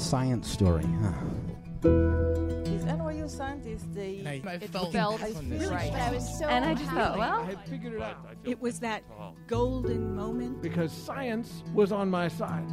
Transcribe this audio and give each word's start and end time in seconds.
science 0.00 0.50
story, 0.50 0.86
huh? 1.02 1.12
Is 1.84 2.84
NYU 2.84 3.28
scientist 3.28 3.92
the 3.94 4.26
I 4.26 4.40
it 4.54 4.70
felt 4.70 4.92
felt 4.92 5.22
on 5.22 5.50
really 5.50 5.66
Right. 5.66 5.92
I 5.92 6.10
was 6.10 6.38
so 6.38 6.46
And 6.46 6.64
I 6.64 6.72
just 6.74 6.90
thought, 6.90 7.18
well, 7.18 7.42
I 7.42 7.54
figured 7.68 7.92
it 7.92 8.00
out. 8.00 8.16
It 8.44 8.58
was 8.60 8.80
that 8.80 9.02
golden 9.46 10.16
moment. 10.16 10.62
Because 10.62 10.90
science 10.90 11.62
was 11.74 11.92
on 11.92 12.08
my 12.08 12.28
side. 12.28 12.66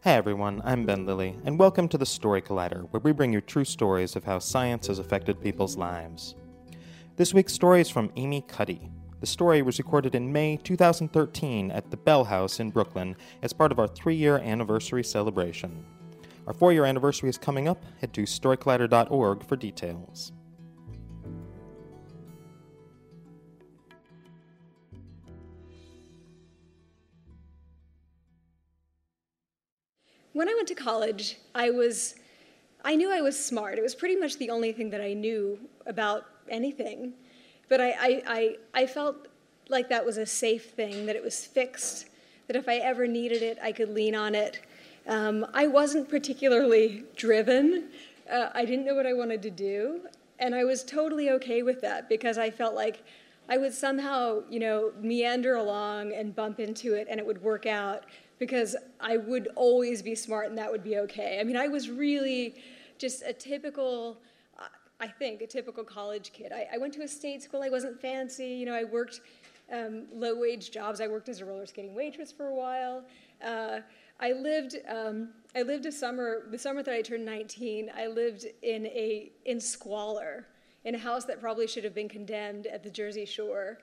Hey 0.00 0.12
everyone, 0.12 0.62
I'm 0.64 0.86
Ben 0.86 1.06
Lillie, 1.06 1.36
and 1.44 1.58
welcome 1.58 1.88
to 1.88 1.98
the 1.98 2.06
Story 2.06 2.40
Collider, 2.40 2.86
where 2.92 3.00
we 3.00 3.10
bring 3.10 3.32
you 3.32 3.40
true 3.40 3.64
stories 3.64 4.14
of 4.14 4.22
how 4.22 4.38
science 4.38 4.86
has 4.86 5.00
affected 5.00 5.40
people's 5.40 5.76
lives. 5.76 6.36
This 7.16 7.34
week's 7.34 7.52
story 7.52 7.80
is 7.80 7.90
from 7.90 8.12
Amy 8.14 8.42
Cuddy. 8.42 8.90
The 9.24 9.30
story 9.30 9.62
was 9.62 9.78
recorded 9.78 10.14
in 10.14 10.30
May 10.30 10.58
2013 10.58 11.70
at 11.70 11.90
the 11.90 11.96
Bell 11.96 12.24
House 12.24 12.60
in 12.60 12.68
Brooklyn 12.68 13.16
as 13.40 13.54
part 13.54 13.72
of 13.72 13.78
our 13.78 13.88
three 13.88 14.16
year 14.16 14.36
anniversary 14.36 15.02
celebration. 15.02 15.82
Our 16.46 16.52
four 16.52 16.74
year 16.74 16.84
anniversary 16.84 17.30
is 17.30 17.38
coming 17.38 17.66
up. 17.66 17.82
Head 18.02 18.12
to 18.12 18.24
storycollider.org 18.24 19.42
for 19.46 19.56
details. 19.56 20.32
When 30.34 30.50
I 30.50 30.54
went 30.54 30.68
to 30.68 30.74
college, 30.74 31.38
I 31.54 31.70
was 31.70 32.16
I 32.84 32.94
knew 32.94 33.10
I 33.10 33.22
was 33.22 33.42
smart. 33.42 33.78
It 33.78 33.82
was 33.82 33.94
pretty 33.94 34.16
much 34.16 34.36
the 34.36 34.50
only 34.50 34.72
thing 34.72 34.90
that 34.90 35.00
I 35.00 35.14
knew 35.14 35.58
about 35.86 36.26
anything. 36.50 37.14
But 37.68 37.80
I, 37.80 37.90
I, 37.90 38.22
I, 38.26 38.56
I 38.74 38.86
felt 38.86 39.28
like 39.68 39.88
that 39.88 40.04
was 40.04 40.18
a 40.18 40.26
safe 40.26 40.70
thing, 40.70 41.06
that 41.06 41.16
it 41.16 41.24
was 41.24 41.44
fixed, 41.46 42.06
that 42.46 42.56
if 42.56 42.68
I 42.68 42.76
ever 42.76 43.06
needed 43.06 43.42
it, 43.42 43.58
I 43.62 43.72
could 43.72 43.90
lean 43.90 44.14
on 44.14 44.34
it. 44.34 44.60
Um, 45.06 45.46
I 45.54 45.66
wasn't 45.66 46.08
particularly 46.08 47.04
driven. 47.16 47.88
Uh, 48.30 48.48
I 48.54 48.64
didn't 48.64 48.84
know 48.84 48.94
what 48.94 49.06
I 49.06 49.12
wanted 49.12 49.42
to 49.42 49.50
do. 49.50 50.00
And 50.38 50.54
I 50.54 50.64
was 50.64 50.82
totally 50.82 51.30
okay 51.30 51.62
with 51.62 51.80
that 51.82 52.08
because 52.08 52.38
I 52.38 52.50
felt 52.50 52.74
like 52.74 53.02
I 53.48 53.58
would 53.58 53.72
somehow, 53.72 54.42
you 54.50 54.58
know, 54.58 54.92
meander 55.00 55.56
along 55.56 56.12
and 56.12 56.34
bump 56.34 56.60
into 56.60 56.94
it 56.94 57.06
and 57.10 57.20
it 57.20 57.26
would 57.26 57.42
work 57.42 57.66
out 57.66 58.04
because 58.38 58.74
I 59.00 59.18
would 59.18 59.48
always 59.54 60.02
be 60.02 60.14
smart 60.14 60.48
and 60.48 60.58
that 60.58 60.70
would 60.70 60.82
be 60.82 60.98
okay. 60.98 61.38
I 61.40 61.44
mean, 61.44 61.56
I 61.56 61.68
was 61.68 61.90
really 61.90 62.54
just 62.98 63.22
a 63.22 63.32
typical, 63.32 64.18
I 65.04 65.08
think, 65.08 65.42
a 65.42 65.46
typical 65.46 65.84
college 65.84 66.32
kid. 66.32 66.50
I, 66.50 66.66
I 66.74 66.78
went 66.78 66.94
to 66.94 67.02
a 67.02 67.08
state 67.08 67.42
school, 67.42 67.62
I 67.62 67.68
wasn't 67.68 68.00
fancy, 68.00 68.46
you 68.46 68.64
know, 68.64 68.74
I 68.74 68.84
worked 68.84 69.20
um, 69.70 70.06
low 70.12 70.34
wage 70.38 70.70
jobs. 70.70 71.00
I 71.00 71.08
worked 71.08 71.28
as 71.28 71.40
a 71.40 71.44
roller 71.44 71.66
skating 71.66 71.94
waitress 71.94 72.32
for 72.32 72.46
a 72.48 72.54
while. 72.54 73.04
Uh, 73.44 73.80
I 74.20 74.32
lived, 74.32 74.76
um, 74.88 75.30
I 75.54 75.62
lived 75.62 75.84
a 75.86 75.92
summer, 75.92 76.46
the 76.50 76.58
summer 76.58 76.82
that 76.82 76.94
I 76.94 77.02
turned 77.02 77.24
19, 77.24 77.90
I 77.94 78.06
lived 78.06 78.46
in 78.62 78.86
a, 78.86 79.30
in 79.44 79.60
squalor, 79.60 80.46
in 80.84 80.94
a 80.94 80.98
house 80.98 81.24
that 81.26 81.40
probably 81.40 81.66
should 81.66 81.84
have 81.84 81.94
been 81.94 82.08
condemned 82.08 82.66
at 82.66 82.82
the 82.82 82.90
Jersey 82.90 83.26
Shore. 83.26 83.78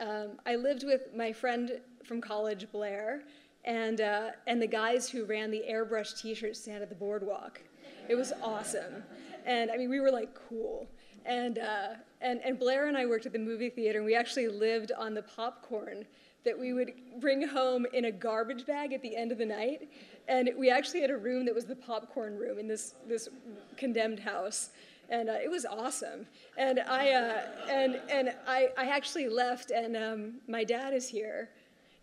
Um, 0.00 0.38
I 0.46 0.56
lived 0.56 0.84
with 0.84 1.14
my 1.14 1.32
friend 1.32 1.80
from 2.04 2.20
college, 2.20 2.66
Blair, 2.72 3.22
and, 3.64 4.00
uh, 4.00 4.30
and 4.46 4.60
the 4.60 4.66
guys 4.66 5.08
who 5.08 5.24
ran 5.26 5.50
the 5.50 5.62
airbrush 5.68 6.20
t-shirt 6.20 6.56
stand 6.56 6.82
at 6.82 6.88
the 6.88 6.94
boardwalk. 6.94 7.60
It 8.08 8.14
was 8.14 8.32
awesome. 8.42 9.02
And 9.46 9.70
I 9.70 9.76
mean, 9.76 9.88
we 9.88 10.00
were 10.00 10.10
like 10.10 10.36
cool. 10.48 10.88
And, 11.24 11.58
uh, 11.58 11.94
and, 12.20 12.40
and 12.44 12.58
Blair 12.58 12.88
and 12.88 12.96
I 12.96 13.06
worked 13.06 13.26
at 13.26 13.32
the 13.32 13.38
movie 13.38 13.70
theater, 13.70 13.98
and 13.98 14.06
we 14.06 14.14
actually 14.14 14.48
lived 14.48 14.92
on 14.96 15.14
the 15.14 15.22
popcorn 15.22 16.04
that 16.44 16.58
we 16.58 16.72
would 16.72 16.92
bring 17.20 17.46
home 17.46 17.86
in 17.92 18.04
a 18.04 18.12
garbage 18.12 18.66
bag 18.66 18.92
at 18.92 19.02
the 19.02 19.16
end 19.16 19.32
of 19.32 19.38
the 19.38 19.46
night. 19.46 19.88
And 20.28 20.50
we 20.56 20.70
actually 20.70 21.00
had 21.00 21.10
a 21.10 21.16
room 21.16 21.44
that 21.46 21.54
was 21.54 21.64
the 21.64 21.74
popcorn 21.74 22.36
room 22.36 22.58
in 22.58 22.68
this, 22.68 22.94
this 23.08 23.28
condemned 23.76 24.20
house. 24.20 24.70
And 25.08 25.28
uh, 25.28 25.34
it 25.42 25.50
was 25.50 25.64
awesome. 25.64 26.26
And 26.56 26.80
I, 26.80 27.12
uh, 27.12 27.42
and, 27.68 28.00
and 28.08 28.34
I, 28.46 28.70
I 28.76 28.86
actually 28.86 29.28
left, 29.28 29.70
and 29.70 29.96
um, 29.96 30.34
my 30.48 30.64
dad 30.64 30.94
is 30.94 31.08
here. 31.08 31.50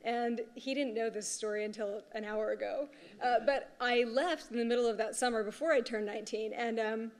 And 0.05 0.41
he 0.55 0.73
didn't 0.73 0.93
know 0.93 1.09
this 1.09 1.27
story 1.27 1.63
until 1.63 2.01
an 2.13 2.25
hour 2.25 2.51
ago. 2.51 2.89
Uh, 3.23 3.35
but 3.45 3.71
I 3.79 4.03
left 4.03 4.51
in 4.51 4.57
the 4.57 4.65
middle 4.65 4.87
of 4.87 4.97
that 4.97 5.15
summer 5.15 5.43
before 5.43 5.71
I 5.71 5.79
turned 5.79 6.05
19, 6.05 6.51
and 6.51 6.79
um, 6.79 7.11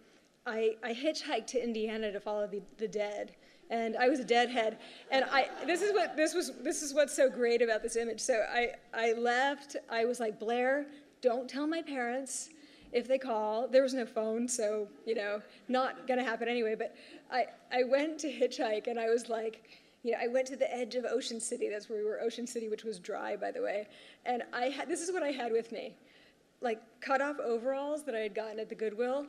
I, 0.46 0.76
I 0.84 0.94
hitchhiked 0.94 1.48
to 1.48 1.64
Indiana 1.64 2.12
to 2.12 2.20
follow 2.20 2.48
the, 2.48 2.62
the 2.78 2.88
dead. 2.88 3.36
And 3.70 3.96
I 3.98 4.10
was 4.10 4.20
a 4.20 4.26
deadhead. 4.26 4.78
And 5.10 5.26
I, 5.32 5.48
this, 5.66 5.82
is 5.82 5.94
what, 5.94 6.16
this, 6.16 6.34
was, 6.34 6.52
this 6.62 6.84
is 6.84 6.94
what's 6.94 7.16
so 7.16 7.30
great 7.30 7.62
about 7.62 7.82
this 7.82 7.96
image. 7.96 8.20
So 8.20 8.46
I, 8.54 8.74
I 8.94 9.14
left. 9.14 9.78
I 9.90 10.06
was 10.06 10.20
like, 10.20 10.40
Blair, 10.40 10.86
don't 11.22 11.50
tell 11.50 11.66
my 11.66 11.82
parents 11.82 12.50
if 12.92 13.08
they 13.08 13.18
call. 13.18 13.68
There 13.68 13.82
was 13.82 13.94
no 13.94 14.06
phone, 14.06 14.48
so, 14.48 14.88
you 15.06 15.16
know, 15.16 15.42
not 15.70 16.08
to 16.08 16.24
happen 16.24 16.48
anyway. 16.48 16.76
But 16.78 16.96
I, 17.32 17.46
I 17.72 17.84
went 17.84 18.20
to 18.20 18.28
hitchhike, 18.28 18.88
and 18.88 19.00
I 19.00 19.10
was 19.10 19.30
like, 19.30 19.82
you 20.04 20.12
know, 20.12 20.18
I 20.22 20.28
went 20.28 20.46
to 20.48 20.58
the 20.58 20.72
edge 20.72 20.96
of 20.96 21.06
Ocean 21.06 21.40
City. 21.40 21.70
That's 21.70 21.90
where 21.90 22.00
we 22.00 22.06
were, 22.06 22.22
Ocean 22.22 22.46
City, 22.46 22.68
which 22.68 22.84
was 22.84 23.00
dry, 23.00 23.38
by 23.38 23.52
the 23.52 23.62
way. 23.62 23.88
And 24.26 24.44
I 24.52 24.66
had, 24.66 24.90
this 24.90 25.02
is 25.02 25.12
what 25.12 25.24
I 25.24 25.30
had 25.30 25.52
with 25.52 25.72
me, 25.72 25.96
like 26.62 26.82
cut 27.00 27.22
off 27.22 27.38
overalls 27.40 28.04
that 28.04 28.14
I 28.14 28.20
had 28.20 28.36
gotten 28.36 28.60
at 28.60 28.68
the 28.68 28.76
Goodwill, 28.76 29.26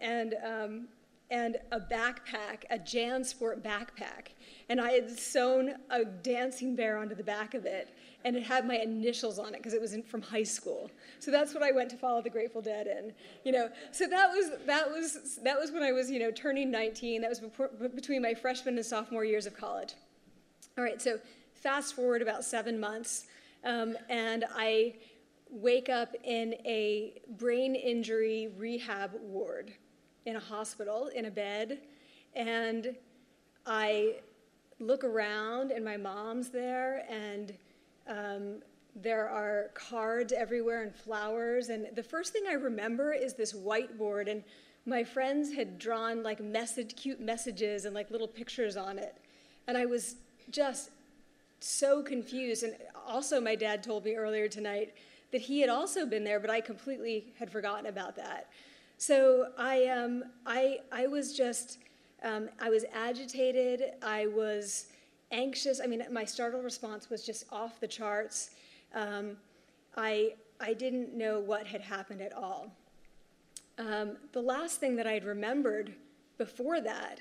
and 0.00 0.34
um, 0.44 0.88
and 1.30 1.56
a 1.72 1.80
backpack, 1.80 2.64
a 2.70 2.78
JanSport 2.78 3.60
backpack. 3.62 4.28
And 4.70 4.80
I 4.80 4.92
had 4.92 5.10
sewn 5.10 5.74
a 5.90 6.04
dancing 6.04 6.74
bear 6.74 6.96
onto 6.96 7.14
the 7.14 7.24
back 7.24 7.54
of 7.54 7.66
it, 7.66 7.94
and 8.24 8.34
it 8.36 8.42
had 8.42 8.66
my 8.66 8.76
initials 8.76 9.38
on 9.38 9.48
it 9.48 9.58
because 9.58 9.74
it 9.74 9.80
was 9.80 9.92
in, 9.92 10.02
from 10.02 10.22
high 10.22 10.42
school. 10.42 10.90
So 11.18 11.30
that's 11.30 11.54
what 11.54 11.62
I 11.62 11.70
went 11.70 11.90
to 11.90 11.96
follow 11.96 12.22
the 12.22 12.30
Grateful 12.30 12.62
Dead 12.62 12.86
in. 12.86 13.12
You 13.44 13.52
know, 13.52 13.68
so 13.92 14.06
that 14.08 14.30
was 14.30 14.50
that 14.66 14.90
was 14.90 15.38
that 15.42 15.58
was 15.58 15.70
when 15.70 15.82
I 15.82 15.92
was 15.92 16.10
you 16.10 16.18
know 16.18 16.30
turning 16.30 16.70
19. 16.70 17.20
That 17.20 17.30
was 17.30 17.40
before, 17.40 17.68
between 17.94 18.22
my 18.22 18.34
freshman 18.34 18.76
and 18.76 18.86
sophomore 18.86 19.24
years 19.24 19.46
of 19.46 19.56
college. 19.56 19.94
All 20.76 20.84
right, 20.84 21.00
so 21.00 21.18
fast 21.54 21.94
forward 21.94 22.22
about 22.22 22.44
seven 22.44 22.78
months, 22.78 23.26
um, 23.64 23.96
and 24.08 24.44
I 24.54 24.94
wake 25.50 25.88
up 25.88 26.14
in 26.24 26.54
a 26.64 27.20
brain 27.36 27.74
injury 27.74 28.52
rehab 28.56 29.12
ward 29.20 29.72
in 30.26 30.36
a 30.36 30.40
hospital 30.40 31.08
in 31.14 31.24
a 31.26 31.30
bed, 31.30 31.78
and 32.34 32.94
I 33.66 34.16
look 34.80 35.04
around, 35.04 35.70
and 35.70 35.84
my 35.84 35.96
mom's 35.96 36.50
there, 36.50 37.04
and 37.10 37.52
um, 38.08 38.62
there 38.94 39.28
are 39.28 39.70
cards 39.74 40.32
everywhere 40.32 40.82
and 40.82 40.94
flowers. 40.94 41.68
And 41.68 41.88
the 41.94 42.02
first 42.02 42.32
thing 42.32 42.44
I 42.48 42.54
remember 42.54 43.12
is 43.12 43.34
this 43.34 43.52
whiteboard, 43.52 44.30
and 44.30 44.42
my 44.86 45.04
friends 45.04 45.52
had 45.52 45.78
drawn 45.78 46.22
like 46.22 46.40
message, 46.40 46.96
cute 46.96 47.20
messages 47.20 47.84
and 47.84 47.94
like 47.94 48.10
little 48.10 48.28
pictures 48.28 48.76
on 48.76 48.98
it. 48.98 49.14
And 49.66 49.76
I 49.76 49.84
was 49.84 50.16
just 50.50 50.90
so 51.60 52.02
confused. 52.02 52.62
And 52.62 52.76
also, 53.06 53.40
my 53.40 53.54
dad 53.54 53.82
told 53.82 54.04
me 54.04 54.14
earlier 54.14 54.48
tonight 54.48 54.94
that 55.32 55.42
he 55.42 55.60
had 55.60 55.68
also 55.68 56.06
been 56.06 56.24
there, 56.24 56.40
but 56.40 56.50
I 56.50 56.60
completely 56.60 57.26
had 57.38 57.50
forgotten 57.50 57.86
about 57.86 58.16
that. 58.16 58.48
So 59.00 59.52
I, 59.56 59.86
um, 59.86 60.24
I, 60.44 60.80
I 60.90 61.06
was 61.06 61.32
just, 61.32 61.78
um, 62.24 62.48
I 62.60 62.68
was 62.68 62.84
agitated. 62.92 63.92
I 64.02 64.26
was 64.26 64.86
anxious. 65.30 65.80
I 65.80 65.86
mean, 65.86 66.02
my 66.10 66.24
startle 66.24 66.62
response 66.62 67.08
was 67.08 67.24
just 67.24 67.44
off 67.52 67.78
the 67.78 67.86
charts. 67.86 68.50
Um, 68.92 69.36
I, 69.96 70.34
I 70.60 70.74
didn't 70.74 71.14
know 71.14 71.38
what 71.38 71.64
had 71.64 71.80
happened 71.80 72.20
at 72.20 72.32
all. 72.32 72.72
Um, 73.78 74.16
the 74.32 74.42
last 74.42 74.80
thing 74.80 74.96
that 74.96 75.06
I'd 75.06 75.24
remembered 75.24 75.94
before 76.36 76.80
that 76.80 77.20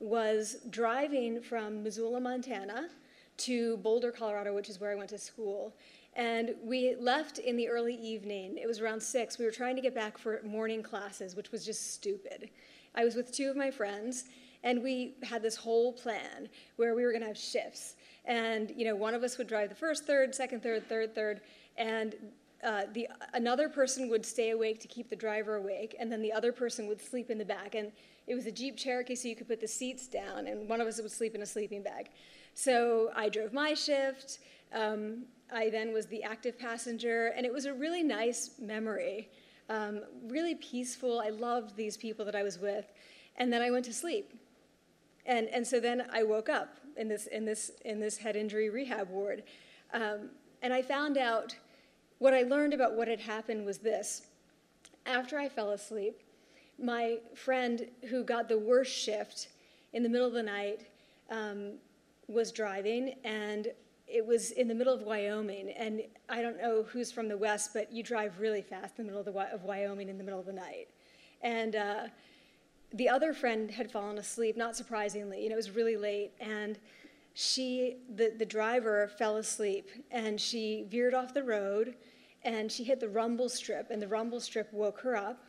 was 0.00 0.56
driving 0.70 1.42
from 1.42 1.82
Missoula, 1.82 2.20
Montana 2.20 2.88
to 3.38 3.76
Boulder, 3.78 4.12
Colorado, 4.12 4.54
which 4.54 4.70
is 4.70 4.80
where 4.80 4.92
I 4.92 4.94
went 4.94 5.10
to 5.10 5.18
school. 5.18 5.74
And 6.14 6.54
we 6.64 6.96
left 6.98 7.38
in 7.38 7.56
the 7.56 7.68
early 7.68 7.94
evening. 7.94 8.58
It 8.58 8.66
was 8.66 8.80
around 8.80 9.00
six. 9.00 9.38
We 9.38 9.44
were 9.44 9.52
trying 9.52 9.76
to 9.76 9.82
get 9.82 9.94
back 9.94 10.18
for 10.18 10.40
morning 10.42 10.82
classes, 10.82 11.36
which 11.36 11.52
was 11.52 11.64
just 11.64 11.94
stupid. 11.94 12.50
I 12.94 13.04
was 13.04 13.14
with 13.14 13.30
two 13.30 13.48
of 13.48 13.56
my 13.56 13.70
friends, 13.70 14.24
And 14.62 14.82
we 14.82 15.14
had 15.22 15.42
this 15.42 15.56
whole 15.56 15.92
plan 15.92 16.48
where 16.76 16.94
we 16.94 17.04
were 17.04 17.10
going 17.10 17.22
to 17.22 17.28
have 17.28 17.38
shifts. 17.38 17.94
And, 18.24 18.72
you 18.76 18.84
know, 18.84 18.96
one 18.96 19.14
of 19.14 19.22
us 19.22 19.38
would 19.38 19.46
drive 19.46 19.68
the 19.68 19.74
first 19.74 20.04
third, 20.04 20.34
second 20.34 20.62
third, 20.62 20.88
third 20.88 21.14
third, 21.14 21.40
and 21.76 22.14
uh, 22.64 22.82
the, 22.92 23.08
another 23.34 23.68
person 23.68 24.08
would 24.08 24.26
stay 24.26 24.50
awake 24.50 24.80
to 24.80 24.88
keep 24.88 25.08
the 25.08 25.16
driver 25.16 25.56
awake, 25.56 25.94
and 25.98 26.10
then 26.10 26.20
the 26.20 26.32
other 26.32 26.50
person 26.50 26.88
would 26.88 27.00
sleep 27.00 27.30
in 27.30 27.38
the 27.38 27.44
back. 27.44 27.76
And 27.76 27.92
it 28.26 28.34
was 28.34 28.46
a 28.46 28.52
Jeep 28.52 28.76
Cherokee, 28.76 29.14
so 29.14 29.28
you 29.28 29.36
could 29.36 29.48
put 29.48 29.60
the 29.60 29.68
seats 29.68 30.08
down, 30.08 30.48
and 30.48 30.68
one 30.68 30.80
of 30.80 30.88
us 30.88 31.00
would 31.00 31.12
sleep 31.12 31.34
in 31.36 31.42
a 31.42 31.46
sleeping 31.46 31.82
bag. 31.82 32.10
So 32.54 33.10
I 33.14 33.28
drove 33.28 33.52
my 33.52 33.74
shift. 33.74 34.40
Um, 34.74 35.22
I 35.52 35.70
then 35.70 35.92
was 35.92 36.06
the 36.06 36.22
active 36.22 36.58
passenger, 36.58 37.28
and 37.28 37.46
it 37.46 37.52
was 37.52 37.64
a 37.64 37.72
really 37.72 38.02
nice 38.02 38.52
memory, 38.60 39.28
um, 39.68 40.02
really 40.26 40.54
peaceful. 40.54 41.20
I 41.20 41.30
loved 41.30 41.76
these 41.76 41.96
people 41.96 42.24
that 42.26 42.34
I 42.34 42.42
was 42.42 42.58
with, 42.58 42.92
and 43.36 43.52
then 43.52 43.62
I 43.62 43.70
went 43.70 43.84
to 43.86 43.94
sleep, 43.94 44.32
and 45.26 45.48
and 45.48 45.66
so 45.66 45.80
then 45.80 46.04
I 46.12 46.22
woke 46.22 46.48
up 46.48 46.76
in 46.96 47.08
this 47.08 47.26
in 47.26 47.44
this 47.44 47.70
in 47.84 48.00
this 48.00 48.18
head 48.18 48.36
injury 48.36 48.68
rehab 48.70 49.08
ward, 49.08 49.42
um, 49.92 50.30
and 50.62 50.72
I 50.72 50.82
found 50.82 51.16
out 51.16 51.56
what 52.18 52.34
I 52.34 52.42
learned 52.42 52.74
about 52.74 52.94
what 52.94 53.08
had 53.08 53.20
happened 53.20 53.64
was 53.64 53.78
this: 53.78 54.22
after 55.06 55.38
I 55.38 55.48
fell 55.48 55.70
asleep, 55.70 56.20
my 56.78 57.18
friend 57.34 57.88
who 58.10 58.22
got 58.22 58.48
the 58.48 58.58
worst 58.58 58.92
shift 58.92 59.48
in 59.92 60.02
the 60.02 60.08
middle 60.08 60.26
of 60.26 60.34
the 60.34 60.42
night 60.42 60.86
um, 61.30 61.72
was 62.28 62.52
driving 62.52 63.14
and 63.24 63.68
it 64.08 64.26
was 64.26 64.52
in 64.52 64.68
the 64.68 64.74
middle 64.74 64.94
of 64.94 65.02
Wyoming, 65.02 65.70
and 65.70 66.02
I 66.28 66.40
don't 66.40 66.60
know 66.60 66.84
who's 66.84 67.12
from 67.12 67.28
the 67.28 67.36
West, 67.36 67.70
but 67.74 67.92
you 67.92 68.02
drive 68.02 68.40
really 68.40 68.62
fast 68.62 68.98
in 68.98 69.06
the 69.06 69.12
middle 69.12 69.20
of, 69.20 69.32
the, 69.32 69.54
of 69.54 69.64
Wyoming 69.64 70.08
in 70.08 70.18
the 70.18 70.24
middle 70.24 70.40
of 70.40 70.46
the 70.46 70.52
night. 70.52 70.88
And 71.42 71.76
uh, 71.76 72.06
the 72.92 73.08
other 73.08 73.32
friend 73.32 73.70
had 73.70 73.90
fallen 73.90 74.18
asleep, 74.18 74.56
not 74.56 74.76
surprisingly, 74.76 75.42
you 75.42 75.50
know, 75.50 75.54
it 75.54 75.56
was 75.56 75.70
really 75.70 75.96
late, 75.96 76.32
and 76.40 76.78
she, 77.34 77.98
the, 78.16 78.32
the 78.36 78.46
driver, 78.46 79.10
fell 79.18 79.36
asleep, 79.36 79.90
and 80.10 80.40
she 80.40 80.86
veered 80.88 81.14
off 81.14 81.34
the 81.34 81.42
road, 81.42 81.94
and 82.42 82.72
she 82.72 82.84
hit 82.84 83.00
the 83.00 83.08
rumble 83.08 83.48
strip, 83.48 83.90
and 83.90 84.00
the 84.00 84.08
rumble 84.08 84.40
strip 84.40 84.72
woke 84.72 85.00
her 85.00 85.16
up, 85.16 85.44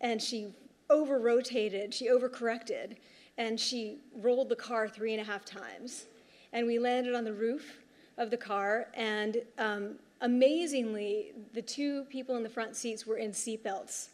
and 0.00 0.20
she 0.20 0.52
over 0.90 1.20
rotated, 1.20 1.94
she 1.94 2.08
overcorrected, 2.08 2.96
and 3.38 3.58
she 3.58 3.98
rolled 4.16 4.48
the 4.48 4.56
car 4.56 4.88
three 4.88 5.12
and 5.12 5.20
a 5.20 5.24
half 5.24 5.44
times. 5.44 6.06
And 6.52 6.66
we 6.66 6.80
landed 6.80 7.14
on 7.14 7.24
the 7.24 7.32
roof 7.32 7.78
of 8.18 8.30
the 8.30 8.36
car, 8.36 8.88
and 8.94 9.38
um, 9.58 9.94
amazingly, 10.20 11.32
the 11.54 11.62
two 11.62 12.04
people 12.04 12.36
in 12.36 12.42
the 12.42 12.48
front 12.48 12.76
seats 12.76 13.06
were 13.06 13.16
in 13.16 13.32
seatbelts, 13.32 14.08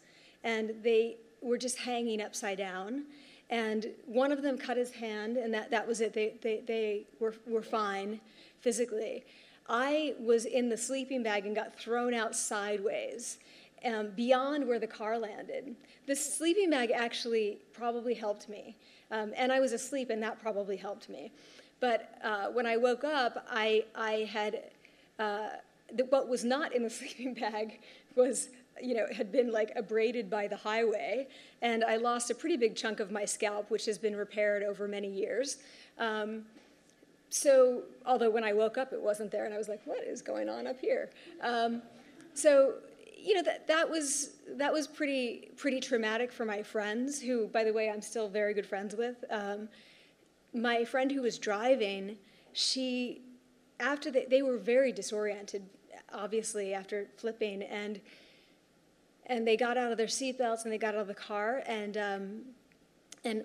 and 0.44 0.74
they 0.82 1.16
were 1.40 1.58
just 1.58 1.78
hanging 1.78 2.20
upside 2.20 2.58
down. 2.58 3.04
And 3.48 3.86
one 4.06 4.32
of 4.32 4.42
them 4.42 4.58
cut 4.58 4.76
his 4.76 4.90
hand, 4.90 5.36
and 5.36 5.54
that, 5.54 5.70
that 5.70 5.86
was 5.86 6.00
it. 6.00 6.12
They, 6.12 6.34
they, 6.42 6.62
they 6.66 7.06
were, 7.20 7.34
were 7.46 7.62
fine 7.62 8.20
physically. 8.60 9.24
I 9.68 10.14
was 10.20 10.44
in 10.44 10.68
the 10.68 10.76
sleeping 10.76 11.22
bag 11.22 11.46
and 11.46 11.54
got 11.54 11.78
thrown 11.78 12.14
out 12.14 12.34
sideways 12.34 13.38
um, 13.84 14.10
beyond 14.16 14.66
where 14.66 14.78
the 14.78 14.86
car 14.86 15.18
landed. 15.18 15.76
The 16.06 16.16
sleeping 16.16 16.70
bag 16.70 16.90
actually 16.90 17.58
probably 17.72 18.14
helped 18.14 18.48
me. 18.48 18.76
Um, 19.10 19.32
and 19.36 19.52
I 19.52 19.60
was 19.60 19.72
asleep, 19.72 20.10
and 20.10 20.22
that 20.22 20.40
probably 20.40 20.76
helped 20.76 21.08
me. 21.08 21.32
But 21.80 22.18
uh, 22.22 22.46
when 22.48 22.66
I 22.66 22.76
woke 22.76 23.04
up, 23.04 23.46
I, 23.50 23.84
I 23.94 24.28
had, 24.30 24.62
uh, 25.18 25.48
the, 25.94 26.04
what 26.06 26.28
was 26.28 26.44
not 26.44 26.74
in 26.74 26.82
the 26.82 26.90
sleeping 26.98 27.34
bag 27.34 27.80
was, 28.14 28.48
you 28.82 28.94
know, 28.94 29.06
had 29.14 29.30
been 29.30 29.52
like 29.52 29.72
abraded 29.76 30.30
by 30.30 30.46
the 30.46 30.56
highway, 30.56 31.28
and 31.62 31.84
I 31.84 31.96
lost 31.96 32.30
a 32.30 32.34
pretty 32.34 32.56
big 32.56 32.76
chunk 32.76 33.00
of 33.00 33.10
my 33.10 33.24
scalp, 33.24 33.70
which 33.70 33.86
has 33.86 33.98
been 33.98 34.16
repaired 34.16 34.62
over 34.62 34.88
many 34.88 35.08
years. 35.08 35.58
Um, 35.98 36.44
so, 37.28 37.82
although 38.06 38.30
when 38.30 38.44
I 38.44 38.52
woke 38.52 38.78
up, 38.78 38.92
it 38.92 39.00
wasn't 39.00 39.30
there, 39.30 39.44
and 39.44 39.52
I 39.52 39.58
was 39.58 39.68
like, 39.68 39.80
what 39.84 40.02
is 40.04 40.22
going 40.22 40.48
on 40.48 40.66
up 40.66 40.80
here? 40.80 41.10
Um, 41.42 41.82
so, 42.34 42.74
you 43.16 43.34
know, 43.34 43.42
that, 43.42 43.66
that 43.66 43.90
was 43.90 44.30
that 44.50 44.72
was 44.72 44.86
pretty 44.86 45.50
pretty 45.56 45.80
traumatic 45.80 46.30
for 46.30 46.44
my 46.44 46.62
friends, 46.62 47.20
who, 47.20 47.48
by 47.48 47.64
the 47.64 47.72
way, 47.72 47.90
I'm 47.90 48.00
still 48.00 48.28
very 48.28 48.54
good 48.54 48.66
friends 48.66 48.94
with. 48.94 49.24
Um, 49.30 49.68
my 50.56 50.84
friend 50.84 51.12
who 51.12 51.22
was 51.22 51.38
driving, 51.38 52.16
she, 52.52 53.22
after 53.78 54.10
they, 54.10 54.24
they 54.24 54.42
were 54.42 54.56
very 54.56 54.90
disoriented, 54.90 55.62
obviously, 56.12 56.74
after 56.74 57.06
flipping, 57.16 57.62
and 57.62 58.00
and 59.28 59.46
they 59.46 59.56
got 59.56 59.76
out 59.76 59.90
of 59.90 59.98
their 59.98 60.06
seatbelts 60.06 60.62
and 60.62 60.72
they 60.72 60.78
got 60.78 60.94
out 60.94 61.00
of 61.00 61.08
the 61.08 61.14
car, 61.14 61.62
and 61.66 61.96
um, 61.96 62.40
and 63.24 63.44